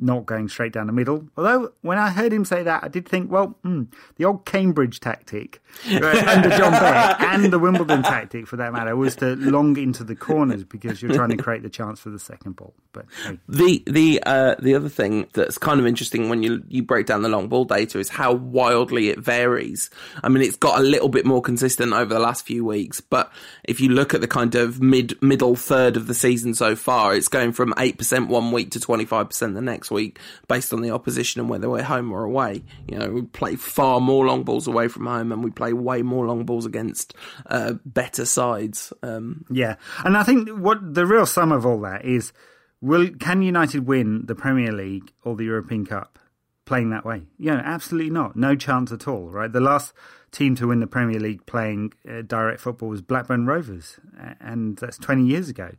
[0.00, 1.28] not going straight down the middle.
[1.36, 3.84] Although, when I heard him say that, I did think, well, hmm,
[4.16, 9.16] the old Cambridge tactic under John Beck and the Wimbledon tactic, for that matter, was
[9.16, 12.56] to long into the corners because you're trying to create the chance for the second
[12.56, 12.74] ball.
[12.92, 13.38] But hey.
[13.48, 17.22] the the uh, the other thing that's kind of interesting when you you break down
[17.22, 19.90] the long ball data is how wildly it varies.
[20.22, 23.30] I mean, it's got a little bit more consistent over the last few weeks, but
[23.64, 27.14] if you look at the kind of mid middle third of the season so far,
[27.14, 30.18] it's going from eight percent one week to twenty five percent the next next week
[30.48, 32.62] based on the opposition and whether we're home or away.
[32.88, 36.02] You know, we play far more long balls away from home and we play way
[36.02, 37.14] more long balls against
[37.46, 38.92] uh, better sides.
[39.02, 42.32] Um, yeah, and I think what the real sum of all that is:
[42.80, 46.18] will can United win the Premier League or the European Cup?
[46.64, 48.36] Playing that way, yeah, absolutely not.
[48.36, 49.30] No chance at all.
[49.30, 49.94] Right, the last
[50.30, 53.98] team to win the Premier League playing uh, direct football was Blackburn Rovers,
[54.38, 55.70] and that's 20 years ago.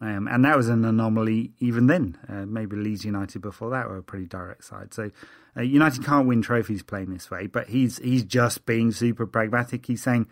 [0.00, 2.16] Um, and that was an anomaly even then.
[2.28, 4.94] Uh, maybe Leeds United before that were a pretty direct side.
[4.94, 5.10] So
[5.56, 9.86] uh, United can't win trophies playing this way, but he's he's just being super pragmatic.
[9.86, 10.28] He's saying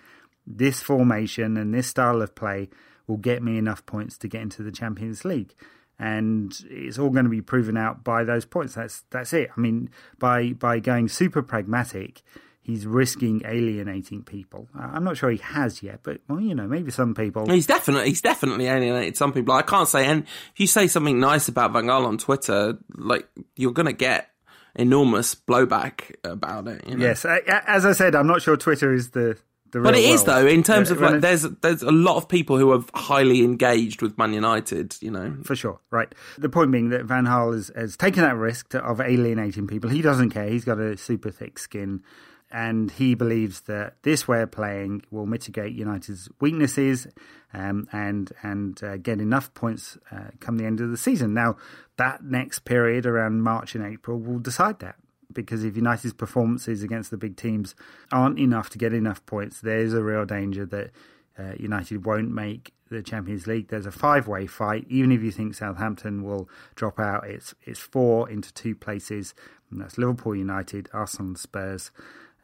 [0.46, 2.68] this formation and this style of play
[3.06, 5.54] will get me enough points to get into the Champions League.
[5.98, 8.74] And it's all going to be proven out by those points.
[8.74, 9.50] That's that's it.
[9.56, 12.22] I mean, by by going super pragmatic,
[12.66, 14.68] he's risking alienating people.
[14.74, 17.48] I'm not sure he has yet, but well, you know, maybe some people.
[17.48, 19.54] He's definitely he's definitely alienated some people.
[19.54, 23.28] I can't say, and if you say something nice about Van Gaal on Twitter, like
[23.54, 24.30] you're gonna get
[24.74, 26.86] enormous blowback about it.
[26.86, 27.06] You know?
[27.06, 29.38] Yes, as I said, I'm not sure Twitter is the.
[29.70, 30.14] the but it world.
[30.14, 32.84] is though, in terms uh, of like, there's there's a lot of people who are
[32.94, 36.12] highly engaged with Man United, you know, for sure, right.
[36.36, 39.88] The point being that Van Gaal has, has taken that risk to, of alienating people.
[39.88, 40.48] He doesn't care.
[40.48, 42.02] He's got a super thick skin
[42.50, 47.06] and he believes that this way of playing will mitigate United's weaknesses
[47.52, 51.34] um, and and uh, get enough points uh, come the end of the season.
[51.34, 51.56] Now,
[51.96, 54.96] that next period around March and April will decide that.
[55.32, 57.74] Because if United's performances against the big teams
[58.10, 60.92] aren't enough to get enough points, there's a real danger that
[61.38, 63.68] uh, United won't make the Champions League.
[63.68, 64.86] There's a five-way fight.
[64.88, 69.34] Even if you think Southampton will drop out, it's it's four into two places.
[69.70, 71.90] And that's Liverpool, United, Arsenal, Spurs.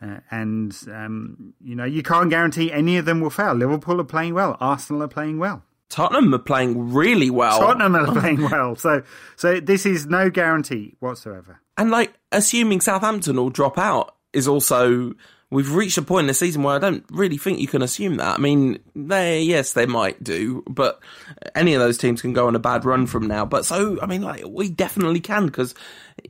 [0.03, 3.55] Uh, and um, you know you can't guarantee any of them will fail.
[3.55, 4.57] Liverpool are playing well.
[4.61, 5.62] Arsenal are playing well.
[5.88, 7.61] Tottenham are playing really well.
[7.61, 8.75] Tottenham are playing well.
[8.75, 9.03] So
[9.37, 11.61] so this is no guarantee whatsoever.
[11.77, 15.12] And like assuming Southampton will drop out is also
[15.51, 18.17] we've reached a point in the season where I don't really think you can assume
[18.17, 18.38] that.
[18.38, 21.01] I mean, they yes, they might do, but
[21.55, 23.45] any of those teams can go on a bad run from now.
[23.45, 25.75] But so I mean, like we definitely can because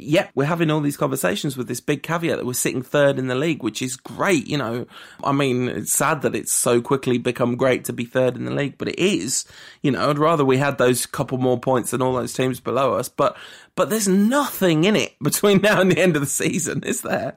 [0.03, 3.29] yet we're having all these conversations with this big caveat that we're sitting third in
[3.29, 4.47] the league, which is great.
[4.47, 4.87] You know,
[5.23, 8.55] I mean, it's sad that it's so quickly become great to be third in the
[8.55, 9.45] league, but it is.
[9.83, 12.95] You know, I'd rather we had those couple more points than all those teams below
[12.95, 13.09] us.
[13.09, 13.37] But
[13.75, 17.37] but there's nothing in it between now and the end of the season, is there?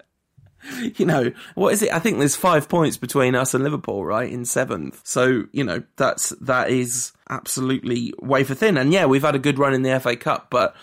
[0.98, 1.94] you know, what is it?
[1.94, 5.02] I think there's five points between us and Liverpool, right, in seventh.
[5.04, 8.78] So, you know, that's, that is absolutely wafer thin.
[8.78, 10.76] And yeah, we've had a good run in the FA Cup, but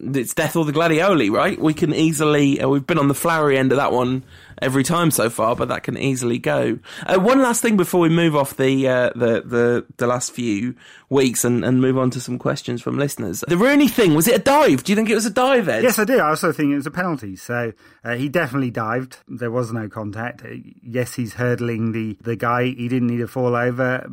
[0.00, 1.58] it's death or the gladioli, right?
[1.60, 4.24] We can easily, uh, we've been on the flowery end of that one
[4.60, 6.78] every time so far, but that can easily go.
[7.06, 10.74] Uh, one last thing before we move off the uh, the, the the last few
[11.08, 13.44] weeks and, and move on to some questions from listeners.
[13.46, 14.84] The Rooney thing was it a dive?
[14.84, 15.82] Do you think it was a dive, Ed?
[15.82, 16.18] Yes, I do.
[16.18, 17.36] I also think it was a penalty.
[17.36, 17.72] So
[18.04, 19.18] uh, he definitely dived.
[19.28, 20.44] There was no contact.
[20.44, 22.64] Uh, yes, he's hurdling the the guy.
[22.64, 24.06] He didn't need to fall over,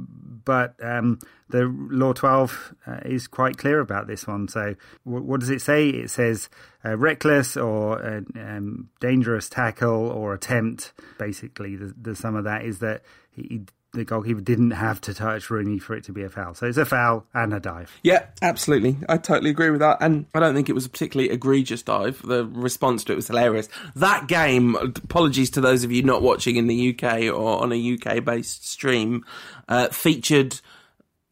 [0.46, 4.48] but um, the Law 12 uh, is quite clear about this one.
[4.48, 5.90] So, w- what does it say?
[5.90, 6.50] It says
[6.84, 10.94] uh, reckless or uh, um, dangerous tackle or attempt.
[11.18, 15.50] Basically, the, the sum of that is that he, the goalkeeper didn't have to touch
[15.50, 16.54] Rooney for it to be a foul.
[16.54, 17.92] So it's a foul and a dive.
[18.04, 18.98] Yeah, absolutely.
[19.10, 19.98] I totally agree with that.
[20.02, 22.22] And I don't think it was a particularly egregious dive.
[22.22, 23.70] The response to it was hilarious.
[23.96, 27.94] That game, apologies to those of you not watching in the UK or on a
[27.94, 29.26] UK based stream,
[29.68, 30.60] uh, featured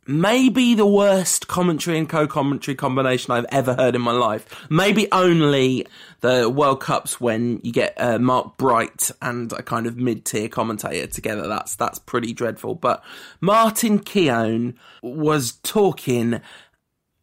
[0.06, 4.68] maybe the worst commentary and co-commentary combination I've ever heard in my life.
[4.70, 5.88] Maybe only
[6.22, 11.08] the World Cups when you get uh, Mark Bright and a kind of mid-tier commentator
[11.08, 11.48] together.
[11.48, 12.76] That's that's pretty dreadful.
[12.76, 13.04] But
[13.42, 16.42] Martin Keown was talking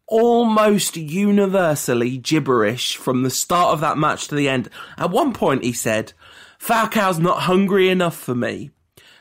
[0.07, 4.69] almost universally gibberish from the start of that match to the end.
[4.97, 6.13] At one point, he said,
[6.59, 8.71] "Falcao's not hungry enough for me."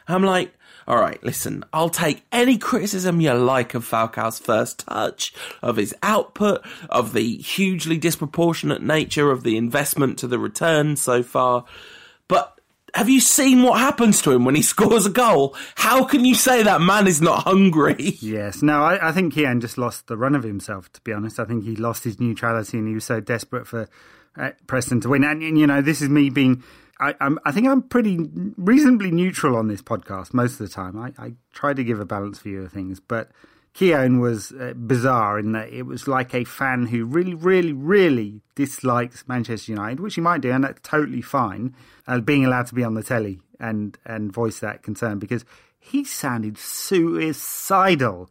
[0.08, 0.52] I'm like,
[0.86, 5.94] all right, listen, I'll take any criticism you like of Falcao's first touch, of his
[6.02, 11.64] output, of the hugely disproportionate nature of the investment to the return so far.
[12.28, 12.58] But
[12.94, 15.56] have you seen what happens to him when he scores a goal?
[15.76, 18.18] How can you say that man is not hungry?
[18.30, 21.40] Yes, no, I, I think Keown just lost the run of himself, to be honest.
[21.40, 23.88] I think he lost his neutrality and he was so desperate for
[24.36, 25.24] uh, Preston to win.
[25.24, 26.62] And, and, you know, this is me being
[27.00, 28.18] I, I'm, I think I'm pretty
[28.56, 30.98] reasonably neutral on this podcast most of the time.
[30.98, 33.30] I, I try to give a balanced view of things, but
[33.72, 38.42] Keown was uh, bizarre in that it was like a fan who really, really, really
[38.54, 41.74] dislikes Manchester United, which he might do, and that's totally fine.
[42.06, 45.44] Uh, being allowed to be on the telly and and voice that concern because
[45.78, 48.30] he sounded suicidal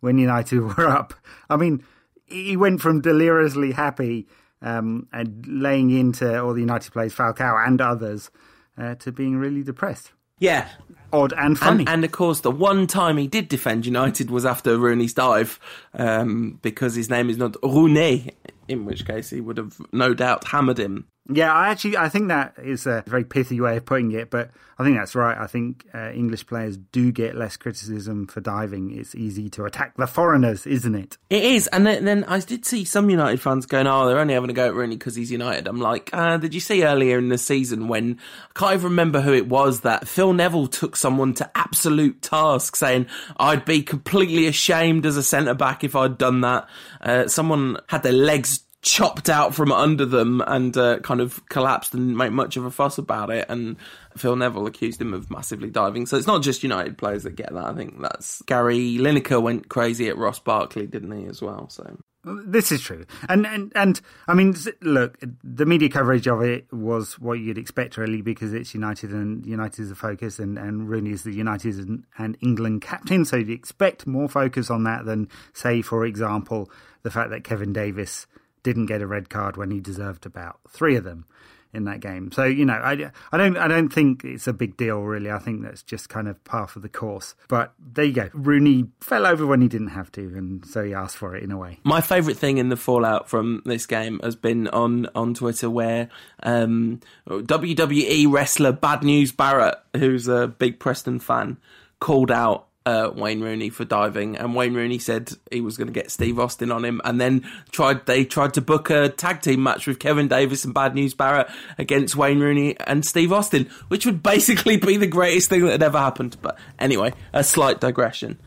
[0.00, 1.14] when United were up.
[1.48, 1.84] I mean,
[2.26, 4.26] he went from deliriously happy
[4.62, 8.30] um, and laying into all the United players, Falcao and others,
[8.78, 10.12] uh, to being really depressed.
[10.38, 10.68] Yeah.
[11.12, 11.80] Odd and funny.
[11.80, 15.60] And, and, of course, the one time he did defend United was after Rooney's dive,
[15.94, 18.30] um, because his name is not Rooney,
[18.66, 21.06] in which case he would have no doubt hammered him.
[21.30, 24.50] Yeah, I actually I think that is a very pithy way of putting it, but
[24.76, 25.38] I think that's right.
[25.38, 28.98] I think uh, English players do get less criticism for diving.
[28.98, 31.18] It's easy to attack the foreigners, isn't it?
[31.30, 34.34] It is, and then, then I did see some United fans going, "Oh, they're only
[34.34, 37.18] having a go at Rooney because he's United." I'm like, uh, did you see earlier
[37.18, 38.18] in the season when
[38.50, 42.74] I can't even remember who it was that Phil Neville took someone to absolute task,
[42.74, 43.06] saying,
[43.36, 46.68] "I'd be completely ashamed as a centre back if I'd done that."
[47.00, 51.94] Uh, someone had their legs chopped out from under them and uh, kind of collapsed
[51.94, 53.46] and make much of a fuss about it.
[53.48, 53.76] And
[54.16, 56.06] Phil Neville accused him of massively diving.
[56.06, 57.64] So it's not just United players that get that.
[57.64, 61.68] I think that's Gary Lineker went crazy at Ross Barkley, didn't he, as well?
[61.68, 61.96] So.
[62.24, 67.18] This is true, and and and I mean, look, the media coverage of it was
[67.18, 71.10] what you'd expect, really, because it's United and United is the focus, and and Rooney
[71.10, 75.28] is the United and, and England captain, so you'd expect more focus on that than,
[75.52, 76.70] say, for example,
[77.02, 78.28] the fact that Kevin Davies
[78.62, 81.26] didn't get a red card when he deserved about three of them
[81.74, 82.30] in that game.
[82.32, 85.30] So you know, I, I don't I don't think it's a big deal really.
[85.30, 87.34] I think that's just kind of part of the course.
[87.48, 88.30] But there you go.
[88.32, 91.50] Rooney fell over when he didn't have to, and so he asked for it in
[91.50, 91.80] a way.
[91.84, 96.08] My favourite thing in the fallout from this game has been on on Twitter where
[96.42, 101.58] um, WWE wrestler Bad News Barrett, who's a big Preston fan,
[102.00, 105.92] called out uh, Wayne Rooney for diving, and Wayne Rooney said he was going to
[105.92, 109.62] get Steve Austin on him, and then tried they tried to book a tag team
[109.62, 114.06] match with Kevin Davies and Bad News Barrett against Wayne Rooney and Steve Austin, which
[114.06, 116.36] would basically be the greatest thing that had ever happened.
[116.42, 118.38] But anyway, a slight digression.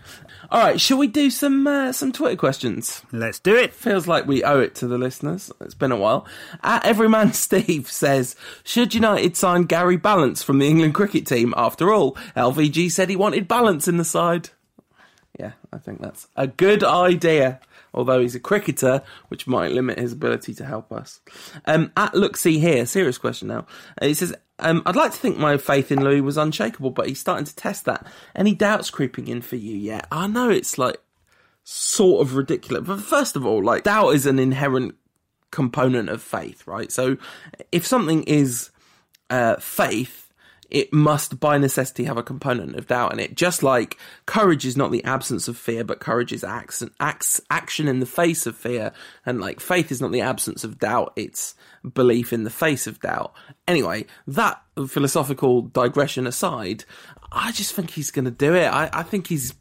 [0.55, 3.01] All right, shall we do some uh, some Twitter questions?
[3.11, 3.73] Let's do it.
[3.73, 5.51] Feels like we owe it to the listeners.
[5.59, 6.25] It's been a while.
[6.63, 11.53] At Everyman Steve says, should United sign Gary Ballance from the England cricket team?
[11.57, 14.51] After all, LVG said he wanted balance in the side.
[15.37, 17.59] Yeah, I think that's a good idea.
[17.95, 21.21] Although he's a cricketer, which might limit his ability to help us.
[21.65, 23.65] Um, at look, see here, serious question now.
[23.99, 27.07] Uh, He says, um, "I'd like to think my faith in Louis was unshakable, but
[27.07, 28.05] he's starting to test that.
[28.35, 30.05] Any doubts creeping in for you yet?
[30.11, 30.97] I know it's like
[31.63, 34.95] sort of ridiculous, but first of all, like doubt is an inherent
[35.51, 36.91] component of faith, right?
[36.91, 37.17] So
[37.71, 38.71] if something is
[39.29, 40.24] uh, faith,
[40.69, 43.35] it must by necessity have a component of doubt in it.
[43.35, 47.87] Just like courage is not the absence of fear, but courage is action, acts, action
[47.87, 48.91] in the face of fear.
[49.25, 51.55] And like faith is not the absence of doubt, it's
[51.93, 53.33] belief in the face of doubt.
[53.67, 56.83] Anyway, that philosophical digression aside,
[57.31, 58.67] I just think he's going to do it.
[58.67, 59.53] I, I think he's.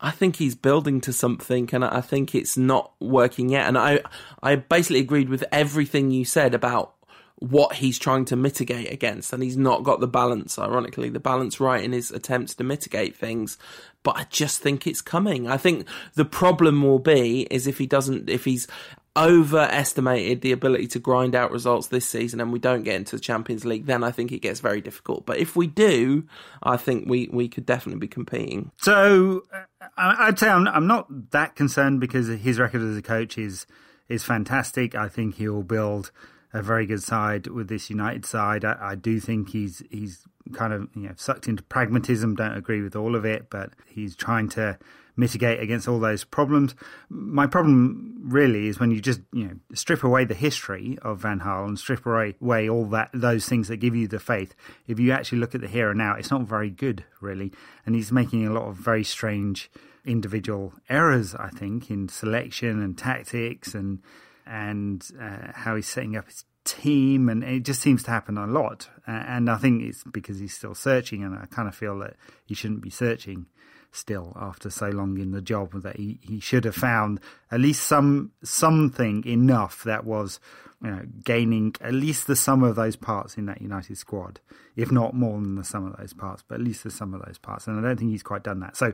[0.00, 3.66] I think he's building to something, and I think it's not working yet.
[3.66, 4.00] And I,
[4.42, 6.94] I basically agreed with everything you said about
[7.38, 10.58] what he's trying to mitigate against, and he's not got the balance.
[10.58, 13.58] Ironically, the balance right in his attempts to mitigate things.
[14.02, 15.48] But I just think it's coming.
[15.48, 18.68] I think the problem will be is if he doesn't, if he's
[19.16, 23.22] overestimated the ability to grind out results this season and we don't get into the
[23.22, 25.24] Champions League, then I think it gets very difficult.
[25.24, 26.26] But if we do,
[26.62, 28.72] I think we, we could definitely be competing.
[28.78, 29.62] So uh,
[29.96, 33.66] I'd say I'm, I'm not that concerned because his record as a coach is
[34.06, 34.94] is fantastic.
[34.94, 36.10] I think he'll build
[36.54, 38.64] a very good side with this United side.
[38.64, 42.36] I, I do think he's he's kind of you know sucked into pragmatism.
[42.36, 44.78] Don't agree with all of it, but he's trying to
[45.16, 46.74] mitigate against all those problems.
[47.08, 51.40] My problem really is when you just you know strip away the history of Van
[51.40, 54.54] Gaal and strip away, away all that those things that give you the faith.
[54.86, 57.52] If you actually look at the here and now, it's not very good really,
[57.84, 59.72] and he's making a lot of very strange
[60.06, 61.34] individual errors.
[61.34, 63.98] I think in selection and tactics and
[64.46, 68.46] and uh, how he's setting up his team, and it just seems to happen a
[68.46, 68.88] lot.
[69.06, 72.14] Uh, and I think it's because he's still searching, and I kind of feel that
[72.44, 73.46] he shouldn't be searching
[73.94, 77.20] still after so long in the job that he, he should have found
[77.50, 80.40] at least some something enough that was
[80.82, 84.40] you know gaining at least the sum of those parts in that United squad,
[84.74, 87.24] if not more than the sum of those parts, but at least the sum of
[87.24, 87.66] those parts.
[87.66, 88.76] And I don't think he's quite done that.
[88.76, 88.92] So,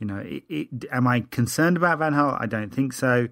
[0.00, 2.36] you know, it, it, am I concerned about Van Gaal?
[2.40, 3.28] I don't think so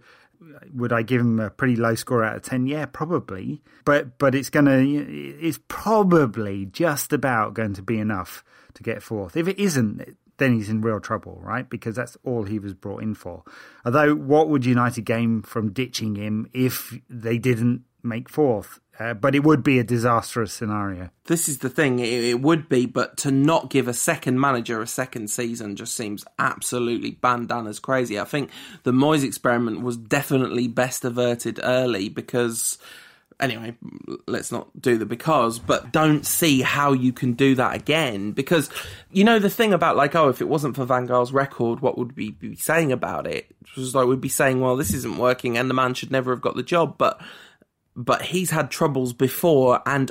[0.73, 2.67] would I give him a pretty low score out of ten?
[2.67, 3.63] Yeah, probably.
[3.85, 9.37] But but it's gonna it's probably just about going to be enough to get fourth.
[9.37, 11.69] If it isn't, then he's in real trouble, right?
[11.69, 13.45] Because that's all he was brought in for.
[13.85, 18.81] Although, what would United gain from ditching him if they didn't make fourth?
[18.99, 21.11] Uh, but it would be a disastrous scenario.
[21.25, 24.81] This is the thing, it, it would be, but to not give a second manager
[24.81, 28.21] a second season just seems absolutely bandanas crazy.
[28.21, 28.51] I think
[28.85, 32.79] the Moyes experiment was definitely best averted early because.
[33.41, 33.75] Anyway,
[34.29, 38.31] let's not do the because, but don't see how you can do that again.
[38.31, 38.71] Because,
[39.11, 41.99] you know, the thing about like, oh, if it wasn't for Van Gaal's record, what
[41.99, 43.47] would we be saying about it?
[43.61, 46.31] It was like, we'd be saying, well, this isn't working and the man should never
[46.31, 46.97] have got the job.
[46.97, 47.21] But
[47.97, 50.11] but he's had troubles before and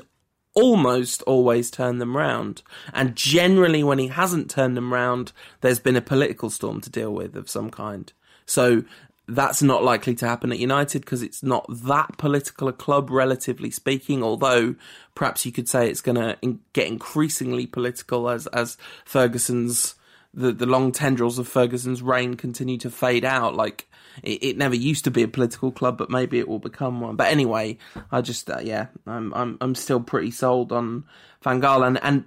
[0.53, 2.61] almost always turned them round.
[2.93, 5.31] And generally, when he hasn't turned them round,
[5.61, 8.11] there's been a political storm to deal with of some kind.
[8.45, 8.83] So
[9.27, 13.71] that's not likely to happen at United because it's not that political a club, relatively
[13.71, 14.21] speaking.
[14.21, 14.75] Although
[15.15, 19.95] perhaps you could say it's going to in- get increasingly political as as Ferguson's
[20.33, 23.55] the the long tendrils of Ferguson's reign continue to fade out.
[23.55, 23.87] Like
[24.21, 27.15] it, it, never used to be a political club, but maybe it will become one.
[27.15, 27.77] But anyway,
[28.11, 31.05] I just uh, yeah, I'm I'm I'm still pretty sold on
[31.41, 32.25] Van Gaal, and and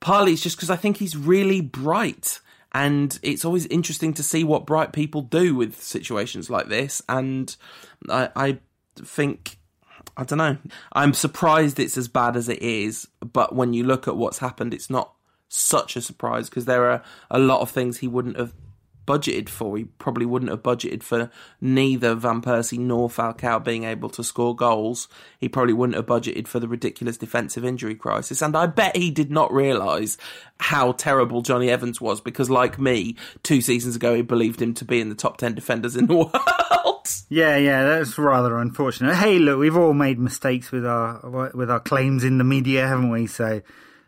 [0.00, 2.40] partly it's just because I think he's really bright,
[2.72, 7.54] and it's always interesting to see what bright people do with situations like this, and
[8.08, 8.58] I I
[8.96, 9.56] think.
[10.16, 10.58] I don't know.
[10.92, 14.74] I'm surprised it's as bad as it is, but when you look at what's happened,
[14.74, 15.14] it's not
[15.48, 18.52] such a surprise because there are a lot of things he wouldn't have
[19.10, 19.76] budgeted for.
[19.76, 21.30] He probably wouldn't have budgeted for
[21.60, 25.08] neither Van Persie nor Falcao being able to score goals.
[25.38, 28.40] He probably wouldn't have budgeted for the ridiculous defensive injury crisis.
[28.40, 30.16] And I bet he did not realise
[30.58, 34.84] how terrible Jonny Evans was because, like me, two seasons ago, he believed him to
[34.84, 37.08] be in the top 10 defenders in the world.
[37.28, 39.16] Yeah, yeah, that's rather unfortunate.
[39.16, 43.10] Hey, look, we've all made mistakes with our with our claims in the media, haven't
[43.10, 43.26] we?
[43.26, 43.62] So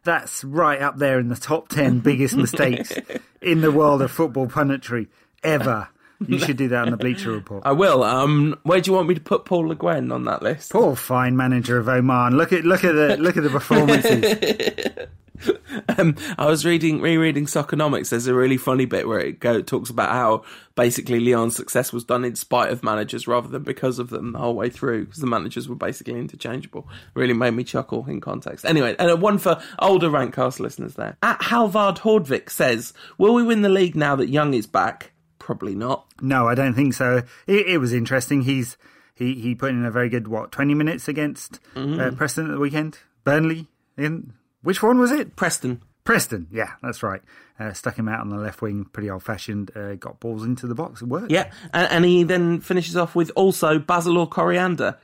[0.04, 2.92] that's right up there in the top 10 biggest mistakes
[3.42, 5.08] in the world of football punditry
[5.42, 5.88] ever.
[6.26, 7.64] You should do that on the Bleacher Report.
[7.66, 8.04] I will.
[8.04, 10.70] Um, where do you want me to put Paul Le Guen on that list?
[10.70, 12.36] Poor fine manager of Oman.
[12.36, 15.08] Look at look at the look at the performances.
[15.98, 18.10] um, I was reading rereading Soccernomics.
[18.10, 22.04] There's a really funny bit where it go, talks about how basically Lyon's success was
[22.04, 25.20] done in spite of managers rather than because of them the whole way through because
[25.20, 26.88] the managers were basically interchangeable.
[27.14, 28.64] Really made me chuckle in context.
[28.64, 31.16] Anyway, and one for older Rantcast listeners there.
[31.22, 35.74] At Halvard Hordvik says, "Will we win the league now that Young is back?" Probably
[35.74, 36.06] not.
[36.20, 37.22] No, I don't think so.
[37.46, 38.42] It, it was interesting.
[38.42, 38.76] He's
[39.14, 42.00] he he put in a very good what twenty minutes against mm-hmm.
[42.00, 42.98] uh, Preston at the weekend.
[43.24, 45.36] Burnley in which one was it?
[45.36, 45.82] Preston.
[46.04, 47.22] Preston, yeah, that's right.
[47.60, 49.70] Uh, stuck him out on the left wing, pretty old fashioned.
[49.76, 51.00] Uh, got balls into the box.
[51.00, 51.30] It worked.
[51.30, 54.98] Yeah, and, and, he then finishes off with also basil or coriander.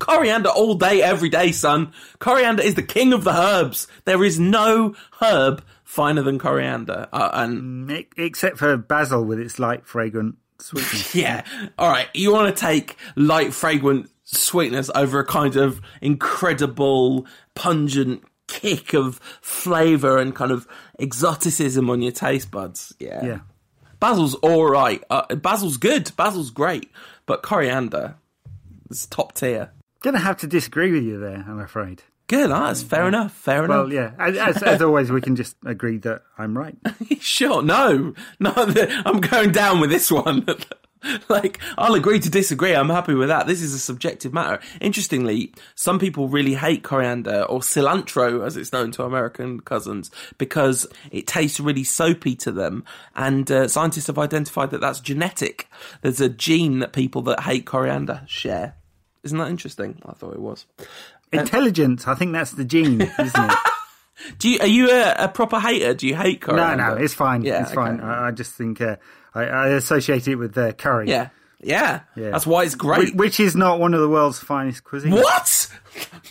[0.00, 1.92] Coriander all day, every day, son.
[2.18, 3.86] Coriander is the king of the herbs.
[4.06, 7.06] There is no herb finer than coriander.
[7.12, 11.14] Uh, and mm, except for basil with its light, fragrant sweetness.
[11.14, 11.44] yeah.
[11.78, 12.08] All right.
[12.14, 19.16] You want to take light, fragrant sweetness over a kind of incredible, pungent kick of
[19.40, 20.66] flavour and kind of
[20.98, 22.92] exoticism on your taste buds.
[22.98, 23.24] Yeah.
[23.24, 23.38] Yeah.
[24.00, 25.02] Basil's all right.
[25.08, 26.10] Uh, Basil's good.
[26.16, 26.90] Basil's great.
[27.26, 28.16] But coriander
[28.90, 29.70] is top tier.
[30.02, 32.02] Gonna have to disagree with you there, I'm afraid.
[32.26, 33.08] Good, ah, that's fair yeah.
[33.08, 33.32] enough.
[33.32, 33.88] Fair enough.
[33.88, 34.12] Well, yeah.
[34.18, 36.76] As, as always, we can just agree that I'm right.
[37.20, 37.62] sure.
[37.62, 38.52] No, no.
[39.04, 40.46] I'm going down with this one.
[41.28, 42.74] like, I'll agree to disagree.
[42.74, 43.46] I'm happy with that.
[43.46, 44.60] This is a subjective matter.
[44.80, 50.86] Interestingly, some people really hate coriander or cilantro, as it's known to American cousins, because
[51.10, 52.84] it tastes really soapy to them.
[53.14, 55.68] And uh, scientists have identified that that's genetic.
[56.02, 58.74] There's a gene that people that hate coriander share.
[59.22, 60.00] Isn't that interesting?
[60.04, 60.66] I thought it was.
[61.32, 62.06] Intelligence.
[62.06, 63.58] I think that's the gene, isn't it?
[64.38, 65.94] Do you are you a, a, proper hater?
[65.94, 66.76] Do you hate coriander?
[66.76, 67.42] No, no, it's fine.
[67.42, 67.76] Yeah, it's okay.
[67.76, 68.00] fine.
[68.00, 68.96] I, I, just think uh,
[69.34, 71.08] I, I, associate it with uh, curry.
[71.08, 71.28] Yeah.
[71.60, 73.14] yeah, yeah, That's why it's great.
[73.14, 75.12] Which, which, is not one of the world's finest cuisines.
[75.12, 75.68] What?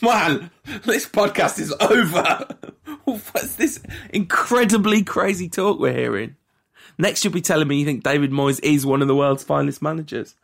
[0.02, 0.52] Man,
[0.84, 2.48] this podcast is over.
[3.04, 3.82] What's this
[4.12, 6.36] incredibly crazy talk we're hearing?
[6.98, 9.82] Next, you'll be telling me you think David Moyes is one of the world's finest
[9.82, 10.36] managers.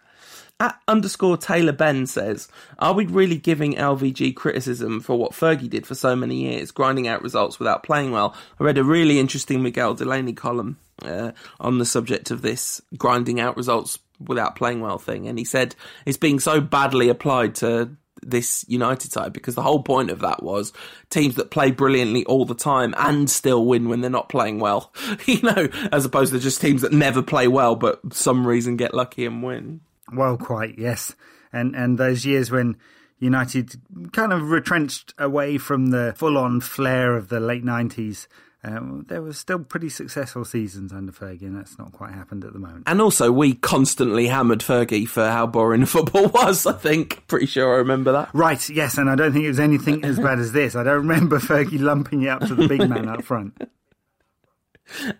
[0.57, 2.47] At underscore Taylor Ben says,
[2.79, 7.09] Are we really giving LVG criticism for what Fergie did for so many years, grinding
[7.09, 8.33] out results without playing well?
[8.57, 13.41] I read a really interesting Miguel Delaney column uh, on the subject of this grinding
[13.41, 15.75] out results without playing well thing, and he said
[16.05, 20.41] it's being so badly applied to this United side because the whole point of that
[20.41, 20.71] was
[21.09, 24.93] teams that play brilliantly all the time and still win when they're not playing well,
[25.25, 28.93] you know, as opposed to just teams that never play well but some reason get
[28.93, 29.81] lucky and win.
[30.13, 31.15] Well, quite yes,
[31.51, 32.77] and and those years when
[33.19, 33.81] United
[34.11, 38.27] kind of retrenched away from the full-on flair of the late nineties.
[38.63, 42.51] Um, there were still pretty successful seasons under Fergie, and that's not quite happened at
[42.51, 42.85] the moment.
[42.87, 46.65] And also, we constantly hammered Fergie for how boring football was.
[46.65, 48.31] I think, pretty sure I remember that.
[48.33, 50.75] Right, yes, and I don't think it was anything as bad as this.
[50.75, 53.55] I don't remember Fergie lumping it up to the big man up front.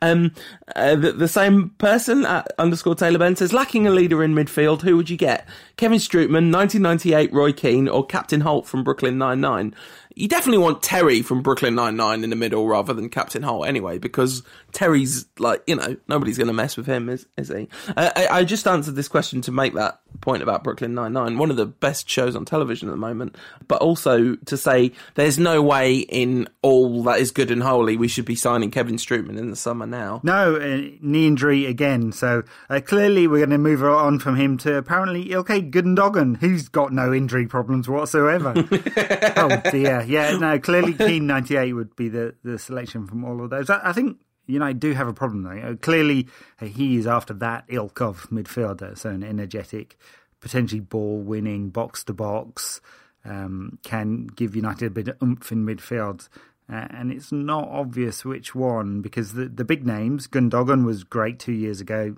[0.01, 0.32] Um,
[0.76, 4.82] uh, the, the, same person at underscore Taylor Ben says, lacking a leader in midfield,
[4.82, 5.47] who would you get?
[5.76, 9.76] Kevin Strootman, 1998 Roy Keane, or Captain Holt from Brooklyn Nine Nine?
[10.16, 13.68] You definitely want Terry from Brooklyn Nine Nine in the middle rather than Captain Holt
[13.68, 17.68] anyway, because Terry's like you know nobody's going to mess with him, is is he?
[17.95, 21.38] Uh, I, I just answered this question to make that point about Brooklyn Nine Nine,
[21.38, 23.36] one of the best shows on television at the moment,
[23.68, 28.07] but also to say there's no way in all that is good and holy we
[28.07, 30.22] should be signing Kevin Strootman in the summer now.
[30.24, 32.11] No, uh, knee injury again.
[32.11, 36.70] So uh, clearly we're going to move on from him to apparently Ilkay Gundogan, who's
[36.70, 38.53] got no injury problems whatsoever.
[39.38, 43.49] oh dear, yeah, no, clearly ninety eight would be the the selection from all of
[43.49, 43.70] those.
[43.70, 45.70] I, I think United do have a problem though.
[45.70, 46.28] Uh, clearly,
[46.62, 49.97] uh, he is after that ilk of midfielder, so an energetic,
[50.39, 52.82] potentially ball winning, box to box,
[53.24, 56.30] um, can give United a bit of oomph in midfield.
[56.68, 61.39] Uh, and it's not obvious which one because the the big names, Gundogan was great
[61.39, 62.16] two years ago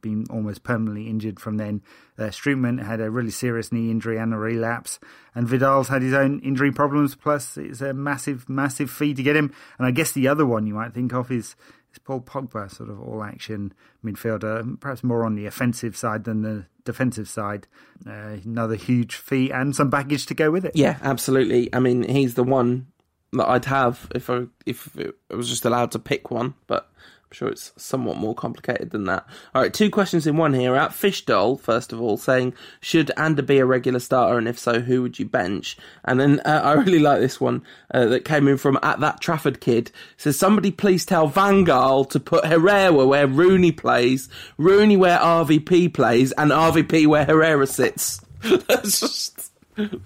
[0.00, 1.82] been almost permanently injured from then.
[2.18, 4.98] Uh, Strootman had a really serious knee injury and a relapse,
[5.34, 7.14] and Vidal's had his own injury problems.
[7.14, 9.52] Plus, it's a massive, massive fee to get him.
[9.78, 11.56] And I guess the other one you might think of is
[11.94, 13.72] is Paul Pogba, sort of all action
[14.04, 17.66] midfielder, perhaps more on the offensive side than the defensive side.
[18.06, 20.72] Uh, another huge fee and some baggage to go with it.
[20.74, 21.72] Yeah, absolutely.
[21.72, 22.88] I mean, he's the one
[23.32, 24.96] that I'd have if I if
[25.30, 26.90] I was just allowed to pick one, but
[27.34, 29.26] sure it's somewhat more complicated than that.
[29.54, 30.76] All right, two questions in one here.
[30.76, 34.58] At Fish Doll, first of all, saying, should Ander be a regular starter, and if
[34.58, 35.76] so, who would you bench?
[36.04, 37.62] And then uh, I really like this one
[37.92, 39.90] uh, that came in from At That Trafford Kid.
[40.16, 44.28] says, somebody please tell Van Gaal to put Herrera where Rooney plays,
[44.58, 48.20] Rooney where RVP plays, and RVP where Herrera sits.
[48.68, 49.52] That's just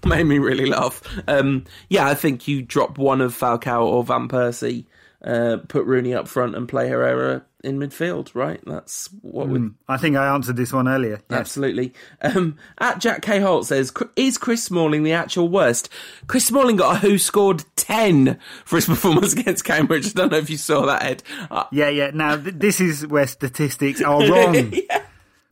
[0.04, 1.02] made me really laugh.
[1.26, 4.84] Um, yeah, I think you drop one of Falcao or Van Persie,
[5.24, 8.34] uh, put Rooney up front, and play Herrera in midfield.
[8.34, 8.60] Right?
[8.66, 9.70] That's what we.
[9.88, 11.20] I think I answered this one earlier.
[11.30, 11.40] Yes.
[11.40, 11.92] Absolutely.
[12.22, 15.88] Um, at Jack K Holt says, "Is Chris Smalling the actual worst?"
[16.26, 20.06] Chris Smalling got a who scored ten for his performance against Cambridge.
[20.06, 21.22] I don't know if you saw that, Ed.
[21.50, 22.10] Uh, Yeah, yeah.
[22.14, 24.72] Now th- this is where statistics are wrong.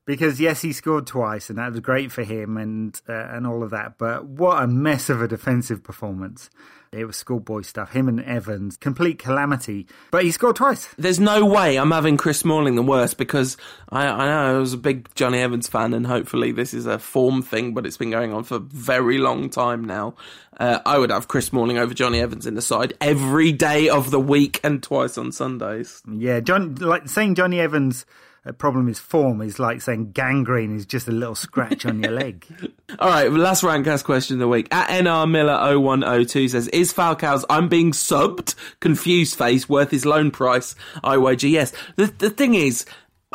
[0.04, 3.64] Because yes, he scored twice, and that was great for him, and uh, and all
[3.64, 3.98] of that.
[3.98, 6.48] But what a mess of a defensive performance!
[6.92, 7.92] It was schoolboy stuff.
[7.92, 9.86] Him and Evans, complete calamity.
[10.10, 10.88] But he scored twice.
[10.96, 13.56] There's no way I'm having Chris Smalling the worst because
[13.90, 16.98] I, I know I was a big Jonny Evans fan, and hopefully this is a
[16.98, 20.14] form thing, but it's been going on for a very long time now.
[20.58, 24.10] Uh, I would have Chris Smalling over Jonny Evans in the side every day of
[24.10, 26.02] the week and twice on Sundays.
[26.10, 28.06] Yeah, John, like saying Jonny Evans'
[28.46, 32.12] uh, problem is form is like saying gangrene is just a little scratch on your
[32.12, 32.46] leg.
[32.98, 34.68] All right, last Rantcast question of the week.
[34.70, 40.30] At NR Miller 0102 says, Is Falcao's I'm being subbed confused face worth his loan
[40.30, 40.74] price?
[41.02, 41.72] I wager yes.
[41.96, 42.84] The, the thing is,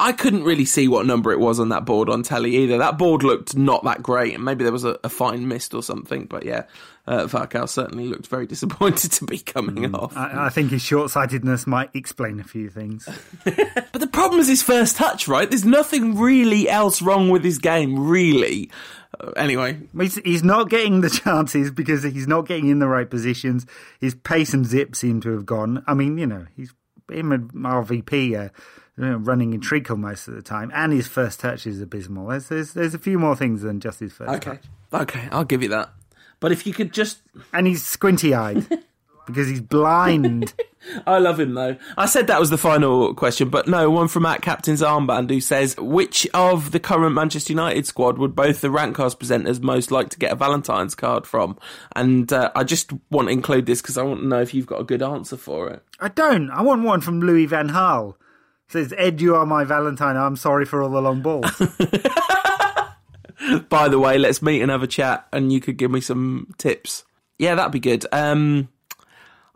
[0.02, 2.80] I couldn't really see what number it was on that board on telly either.
[2.80, 5.84] That board looked not that great, and maybe there was a, a fine mist or
[5.84, 6.26] something.
[6.26, 6.64] But yeah,
[7.06, 10.18] uh, Falcao certainly looked very disappointed to be coming off.
[10.18, 13.08] I, I think his short sightedness might explain a few things.
[13.92, 15.50] But the problem is his first touch, right?
[15.50, 18.72] There's nothing really else wrong with his game, really.
[19.20, 23.10] Uh, anyway, He's, he's not getting the chances because he's not getting in the right
[23.10, 23.66] positions.
[24.00, 25.84] His pace and zip seem to have gone.
[25.88, 26.74] I mean, you know, he's
[27.12, 28.52] him and RVP are
[29.02, 32.28] you know, running in treacle most of the time, and his first touch is abysmal.
[32.28, 34.60] There's, there's there's a few more things than just his first okay,
[34.92, 35.90] touch, okay, I'll give you that.
[36.40, 37.20] But if you could just
[37.52, 38.68] and he's squinty eyed
[39.26, 40.54] because he's blind.
[41.06, 41.78] I love him though.
[41.98, 45.40] I said that was the final question, but no, one from at Captain's Armband who
[45.40, 50.10] says, which of the current Manchester United squad would both the Rantcast presenters most like
[50.10, 51.58] to get a Valentine's card from?
[51.96, 54.66] And uh, I just want to include this because I want to know if you've
[54.66, 55.84] got a good answer for it.
[56.00, 56.50] I don't.
[56.50, 58.16] I want one from Louis Van Gaal.
[58.72, 60.16] Says Ed, you are my Valentine.
[60.16, 61.52] I'm sorry for all the long balls.
[63.70, 66.56] By the way, let's meet and have a chat, and you could give me some
[66.58, 67.04] tips.
[67.38, 68.06] Yeah, that'd be good.
[68.14, 68.70] Um,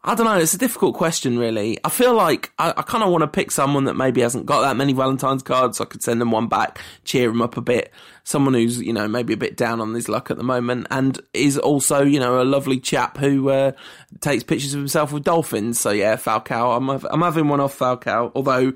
[0.07, 0.37] I don't know.
[0.37, 1.79] It's a difficult question, really.
[1.83, 4.61] I feel like I, I kind of want to pick someone that maybe hasn't got
[4.61, 5.79] that many Valentine's cards.
[5.79, 7.91] So I could send them one back, cheer them up a bit.
[8.23, 11.19] Someone who's you know maybe a bit down on his luck at the moment, and
[11.33, 13.71] is also you know a lovely chap who uh,
[14.21, 15.79] takes pictures of himself with dolphins.
[15.79, 16.77] So yeah, Falcao.
[16.77, 18.73] I'm I'm having one off Falcao, although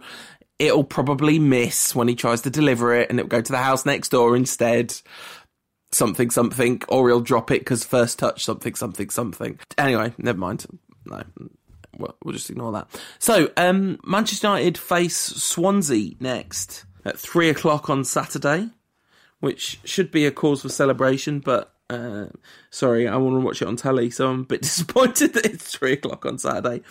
[0.58, 3.86] it'll probably miss when he tries to deliver it, and it'll go to the house
[3.86, 4.96] next door instead
[5.92, 9.60] something something, or he'll drop it because first touch something something something.
[9.78, 10.66] Anyway, never mind.
[11.10, 11.24] No,
[11.98, 12.88] well, we'll just ignore that.
[13.20, 18.70] So, um, Manchester United face Swansea next at three o'clock on Saturday,
[19.40, 21.74] which should be a cause for celebration, but.
[21.92, 22.28] Uh,
[22.70, 25.76] sorry, I want to watch it on telly, so I'm a bit disappointed that it's
[25.76, 26.84] three o'clock on Saturday.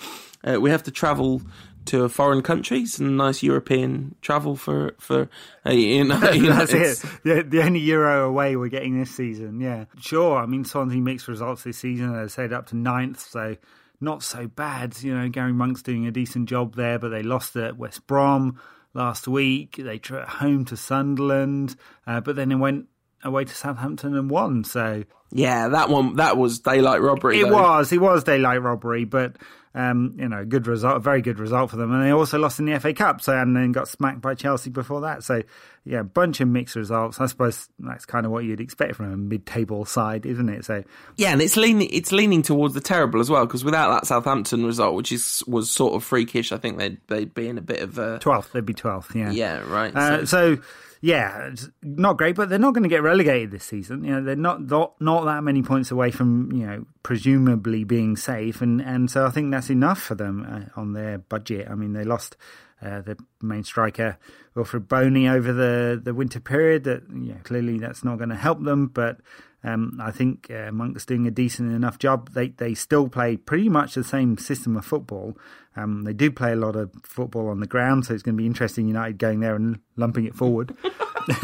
[0.43, 1.41] Uh, we have to travel
[1.89, 5.29] to a foreign country, some nice European travel for for
[5.65, 6.19] uh, you know.
[6.31, 7.11] you That's it.
[7.25, 9.61] The, the only Euro away we're getting this season.
[9.61, 10.39] Yeah, sure.
[10.39, 12.13] I mean, Swansea mixed results this season.
[12.13, 13.57] They said up to ninth, so
[14.01, 15.01] not so bad.
[15.03, 18.61] You know, Gary Monk's doing a decent job there, but they lost at West Brom
[18.95, 19.77] last week.
[19.79, 21.77] They drew at home to Sunderland,
[22.07, 22.87] uh, but then they went
[23.25, 24.65] away to Southampton and won.
[24.65, 27.41] So Yeah, that one that was daylight robbery.
[27.41, 27.53] it though.
[27.53, 29.37] was it was daylight robbery, but
[29.79, 31.93] um, you know, good result, a very good result for them.
[31.93, 34.71] And they also lost in the FA Cup, so and then got smacked by Chelsea
[34.71, 35.23] before that.
[35.23, 35.43] So
[35.85, 37.21] yeah, bunch of mixed results.
[37.21, 40.65] I suppose that's kind of what you'd expect from a mid-table side, isn't it?
[40.65, 40.83] So
[41.17, 44.67] Yeah, and it's leaning it's leaning towards the terrible as well because without that Southampton
[44.67, 47.79] result, which is was sort of freakish, I think they'd they'd be in a bit
[47.79, 49.15] of a twelfth, they'd be twelfth.
[49.15, 49.95] Yeah, yeah right.
[49.95, 50.63] Uh, so, so
[51.01, 54.05] yeah, not great, but they're not going to get relegated this season.
[54.05, 58.17] You know, they're not not, not that many points away from you know presumably being
[58.17, 60.47] safe, and and so I think that's enough for them
[60.77, 61.69] uh, on their budget.
[61.71, 62.37] I mean, they lost.
[62.81, 64.17] Uh, the main striker
[64.55, 66.85] Wilfried Bony over the, the winter period.
[66.85, 68.87] That yeah, clearly that's not going to help them.
[68.87, 69.19] But
[69.65, 72.33] um, I think uh, Monk's doing a decent enough job.
[72.35, 75.37] They they still play pretty much the same system of football.
[75.79, 78.41] Um, they do play a lot of football on the ground, so it's going to
[78.41, 78.89] be interesting.
[78.89, 80.77] United going there and lumping it forward,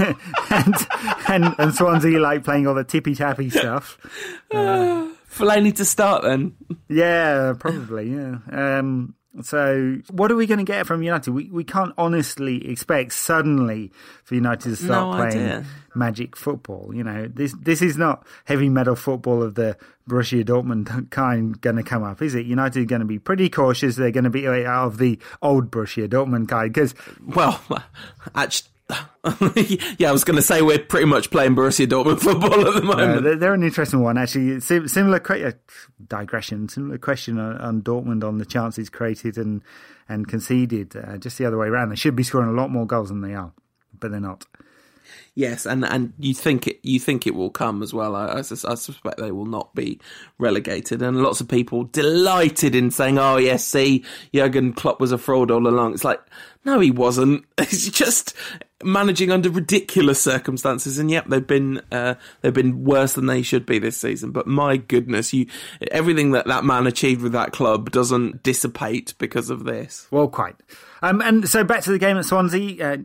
[0.50, 0.74] and,
[1.28, 3.98] and and Swansea like playing all the tippy tappy stuff.
[4.52, 6.54] Fellaini to start then.
[6.88, 8.10] Yeah, probably.
[8.10, 8.38] Yeah.
[8.50, 11.32] Um, so, what are we going to get from United?
[11.32, 13.90] We we can't honestly expect suddenly
[14.22, 16.92] for United to start No playing magic football.
[16.94, 19.76] You know, this this is not heavy metal football of the
[20.08, 22.46] Borussia Dortmund kind going to come up, is it?
[22.46, 23.96] United are going to be pretty cautious.
[23.96, 26.94] They're going to be out of the old Borussia Dortmund kind because
[27.26, 27.62] Well,
[28.34, 28.68] actually,
[29.98, 32.82] yeah, I was going to say we're pretty much playing Borussia Dortmund football at the
[32.82, 33.22] moment.
[33.22, 34.60] they're, they're, an interesting one, actually.
[34.60, 35.52] Similar uh,
[36.06, 39.62] digression, similar question on, on, Dortmund on the chances created and
[40.06, 40.94] and conceded.
[40.94, 41.88] Uh, just the other way around.
[41.88, 43.52] They should be scoring a lot more goals than they are,
[43.98, 44.44] but they're not.
[45.36, 48.14] Yes, and, and you think it you think it will come as well.
[48.14, 49.98] I, I, I, suspect they will not be
[50.38, 55.18] relegated, and lots of people delighted in saying, "Oh yes, see, Jurgen Klopp was a
[55.18, 56.20] fraud all along." It's like,
[56.64, 57.44] no, he wasn't.
[57.58, 58.36] He's just
[58.84, 63.66] managing under ridiculous circumstances, and yet they've been uh, they've been worse than they should
[63.66, 64.30] be this season.
[64.30, 65.46] But my goodness, you
[65.90, 70.06] everything that that man achieved with that club doesn't dissipate because of this.
[70.12, 70.54] Well, quite.
[71.02, 72.92] Um, and so back to the game at Swansea.
[72.92, 72.98] Uh,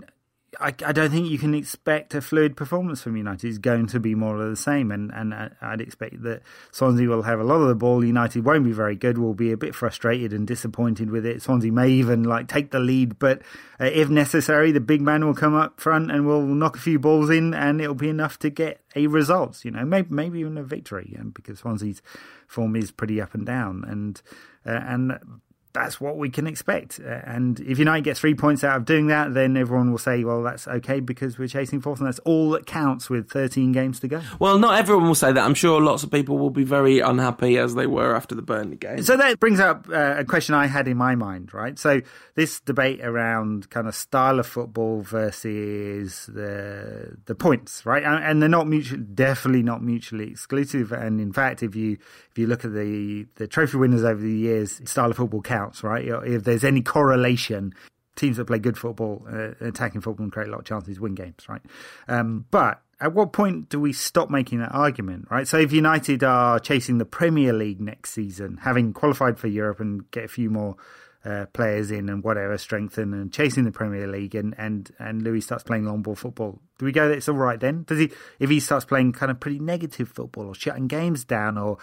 [0.60, 3.48] I, I, don't think you can expect a fluid performance from United.
[3.48, 6.42] It's going to be more of the same, and, and I'd expect that
[6.72, 8.04] Swansea will have a lot of the ball.
[8.04, 9.18] United won't be very good.
[9.18, 11.42] Will be a bit frustrated and disappointed with it.
[11.42, 13.42] Swansea may even like take the lead, but
[13.80, 17.00] uh, if necessary, the big man will come up front and will knock a few
[17.00, 19.64] balls in, and it'll be enough to get a result.
[19.64, 22.02] You know, maybe maybe even a victory, um, because Swansea's
[22.48, 24.22] form is pretty up and down, and
[24.66, 25.20] uh, and
[25.72, 27.00] that's what we can expect.
[27.00, 30.24] Uh, and if United get three points out of doing that, then everyone will say,
[30.24, 34.00] well, that's okay because we're chasing fourth, and that's all that counts with 13 games
[34.00, 34.22] to go.
[34.40, 35.44] Well, not everyone will say that.
[35.44, 38.78] I'm sure lots of people will be very unhappy as they were after the Burnley
[38.78, 39.04] game.
[39.04, 41.78] So that brings up uh, a question I had in my mind, right?
[41.78, 42.02] So
[42.34, 48.04] this debate around kind of style of football versus the the points, right?
[48.04, 50.92] And they're not mutually, definitely not mutually exclusive.
[50.92, 51.98] And in fact, if you
[52.32, 55.59] if you look at the the trophy winners over the years, style of football counts
[55.60, 56.06] counts, right?
[56.06, 57.74] If there's any correlation,
[58.16, 61.16] teams that play good football, uh, attacking football, and create a lot of chances win
[61.16, 61.62] games, right?
[62.08, 65.48] Um, but at what point do we stop making that argument, right?
[65.48, 70.10] So if United are chasing the Premier League next season, having qualified for Europe and
[70.12, 70.76] get a few more
[71.30, 75.42] uh, players in and whatever, strengthen and chasing the Premier League, and and and Louis
[75.42, 76.60] starts playing long ball football.
[76.78, 77.84] Do we go that it's all right then?
[77.84, 81.58] Does he if he starts playing kind of pretty negative football or shutting games down
[81.58, 81.78] or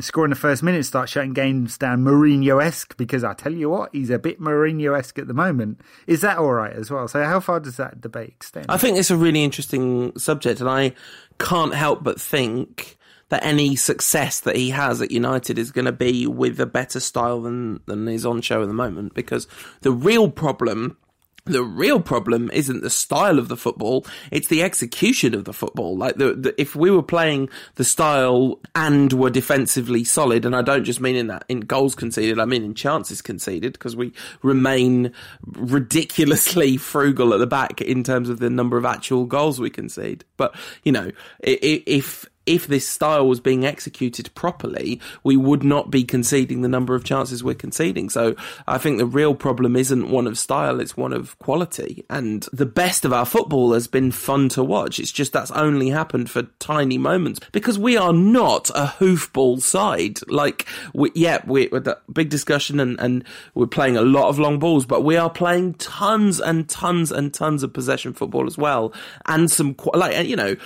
[0.00, 2.96] scoring the first minute, start shutting games down Mourinho esque?
[2.96, 5.80] Because I tell you what, he's a bit Mourinho esque at the moment.
[6.06, 7.08] Is that all right as well?
[7.08, 8.66] So how far does that debate extend?
[8.68, 10.94] I think it's a really interesting subject, and I
[11.38, 12.98] can't help but think
[13.30, 17.00] that any success that he has at United is going to be with a better
[17.00, 19.14] style than than is on show at the moment.
[19.14, 19.48] Because
[19.80, 20.96] the real problem
[21.44, 25.96] the real problem isn't the style of the football; it's the execution of the football.
[25.96, 30.62] Like the, the, if we were playing the style and were defensively solid, and I
[30.62, 34.12] don't just mean in that in goals conceded, I mean in chances conceded, because we
[34.42, 35.12] remain
[35.46, 40.24] ridiculously frugal at the back in terms of the number of actual goals we concede.
[40.36, 40.54] But
[40.84, 41.10] you know,
[41.40, 46.96] if if this style was being executed properly, we would not be conceding the number
[46.96, 48.10] of chances we're conceding.
[48.10, 48.34] So
[48.66, 52.04] I think the real problem isn't one of style, it's one of quality.
[52.10, 54.98] And the best of our football has been fun to watch.
[54.98, 60.18] It's just that's only happened for tiny moments because we are not a hoofball side.
[60.28, 63.22] Like, we, yeah, we, are the big discussion and, and
[63.54, 67.32] we're playing a lot of long balls, but we are playing tons and tons and
[67.32, 68.92] tons of possession football as well.
[69.26, 70.56] And some, like, you know,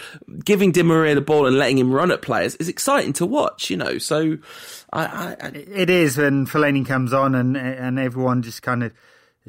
[0.47, 3.70] giving Di Maria the ball and letting him run at players is exciting to watch,
[3.70, 3.99] you know.
[3.99, 4.39] So
[4.93, 8.93] I, I, I it is when Fellaini comes on and and everyone just kind of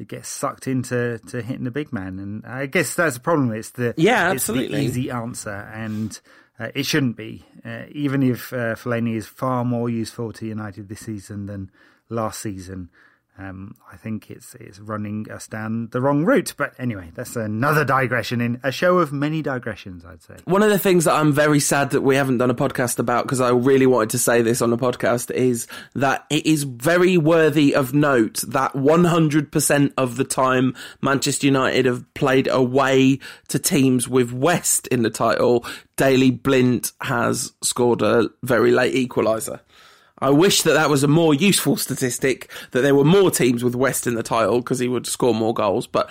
[0.06, 3.52] gets sucked into to hitting the big man, and I guess that's the problem.
[3.52, 6.18] It's the yeah, absolutely easy answer, and
[6.58, 7.44] uh, it shouldn't be.
[7.64, 11.70] Uh, even if uh, Fellaini is far more useful to United this season than
[12.08, 12.90] last season.
[13.38, 16.54] Um, I think it's it's running us down the wrong route.
[16.56, 20.36] But anyway, that's another digression in a show of many digressions, I'd say.
[20.44, 23.24] One of the things that I'm very sad that we haven't done a podcast about
[23.24, 27.18] because I really wanted to say this on a podcast is that it is very
[27.18, 33.18] worthy of note that 100% of the time Manchester United have played away
[33.48, 35.64] to teams with West in the title,
[35.96, 39.60] Daley Blind has scored a very late equaliser.
[40.18, 43.74] I wish that that was a more useful statistic, that there were more teams with
[43.74, 45.86] West in the title because he would score more goals.
[45.86, 46.08] But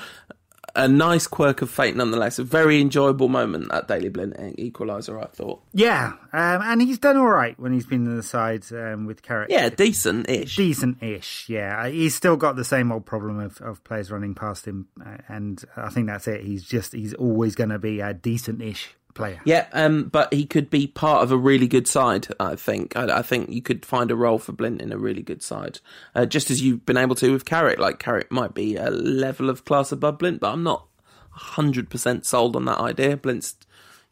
[0.76, 2.38] a nice quirk of fate nonetheless.
[2.38, 5.62] A very enjoyable moment at Daley Blind equaliser, I thought.
[5.74, 9.24] Yeah, um, and he's done all right when he's been in the side um, with
[9.24, 9.50] Carrick.
[9.50, 10.56] Yeah, decent-ish.
[10.56, 11.88] Decent-ish, yeah.
[11.88, 15.64] He's still got the same old problem of, of players running past him, uh, and
[15.78, 16.44] I think that's it.
[16.44, 19.42] He's just, he's always going to be a decent-ish player.
[19.46, 22.28] Yeah, um, but he could be part of a really good side.
[22.40, 22.96] I think.
[22.96, 25.80] I, I think you could find a role for Blind in a really good side,
[26.14, 27.80] uh, just as you've been able to with Carrick.
[27.80, 30.86] Like Carrick might be a level of class above Blind, but I'm not
[31.32, 33.18] hundred percent sold on that idea.
[33.18, 33.56] Blind's,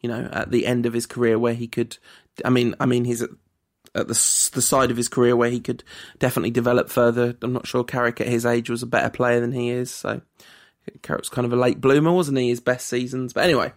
[0.01, 1.97] you know, at the end of his career where he could.
[2.43, 3.29] I mean, I mean, he's at
[3.95, 5.83] at the the side of his career where he could
[6.19, 7.35] definitely develop further.
[7.41, 10.21] I'm not sure Carrick at his age was a better player than he is, so
[11.01, 12.49] Carrick's kind of a late bloomer, wasn't he?
[12.49, 13.71] His best seasons, but anyway,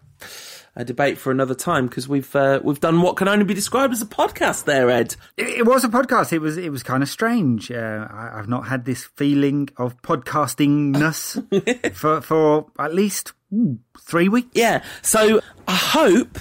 [0.77, 3.95] a debate for another time because we've uh, we've done what can only be described
[3.95, 4.65] as a podcast.
[4.65, 5.17] There, Ed.
[5.37, 6.33] It, it was a podcast.
[6.33, 7.71] It was it was kind of strange.
[7.73, 14.29] Uh, I, have not had this feeling of podcastingness for for at least ooh, three
[14.29, 14.51] weeks.
[14.53, 14.85] Yeah.
[15.01, 16.39] So I hope,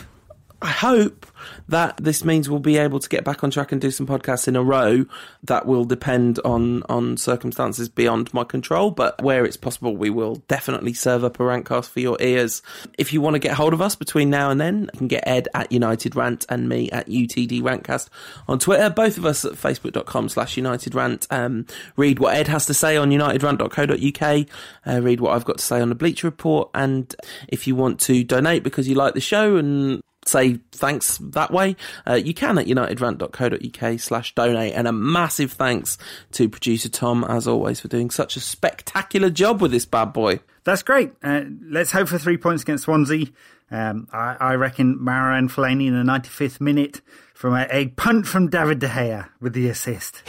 [0.65, 1.27] I hope
[1.67, 4.47] that this means we'll be able to get back on track and do some podcasts
[4.47, 5.05] in a row.
[5.43, 10.37] That will depend on on circumstances beyond my control, but where it's possible, we will
[10.47, 12.63] definitely serve up a rantcast for your ears.
[12.97, 15.27] If you want to get hold of us between now and then, you can get
[15.27, 18.09] Ed at United Rant and me at UTD Rantcast
[18.47, 18.89] on Twitter.
[18.89, 21.27] Both of us at facebook.com slash United Rant.
[21.29, 24.47] Um, read what Ed has to say on unitedrant.co.uk.
[24.87, 26.71] Uh, read what I've got to say on the Bleacher Report.
[26.73, 27.15] And
[27.47, 31.75] if you want to donate because you like the show and say thanks that way,
[32.07, 34.73] uh, you can at unitedrant.co.uk slash donate.
[34.73, 35.97] And a massive thanks
[36.33, 40.39] to producer Tom, as always, for doing such a spectacular job with this bad boy.
[40.63, 41.11] That's great.
[41.23, 43.27] Uh, let's hope for three points against Swansea.
[43.71, 47.01] Um, I, I, reckon Marouane Fellaini in the 95th minute
[47.33, 50.21] from a, a punt from David De Gea with the assist.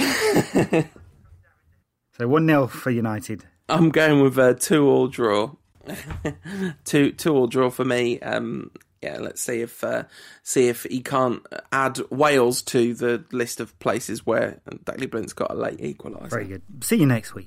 [2.16, 3.44] so 1 0 for United.
[3.68, 5.52] I'm going with a two all draw.
[6.84, 8.18] two two all draw for me.
[8.20, 8.70] Um,
[9.02, 10.04] yeah, let's see if uh,
[10.42, 15.50] see if he can't add Wales to the list of places where Daley Blind's got
[15.50, 16.30] a late equaliser.
[16.30, 16.62] Very good.
[16.80, 17.44] See you next week.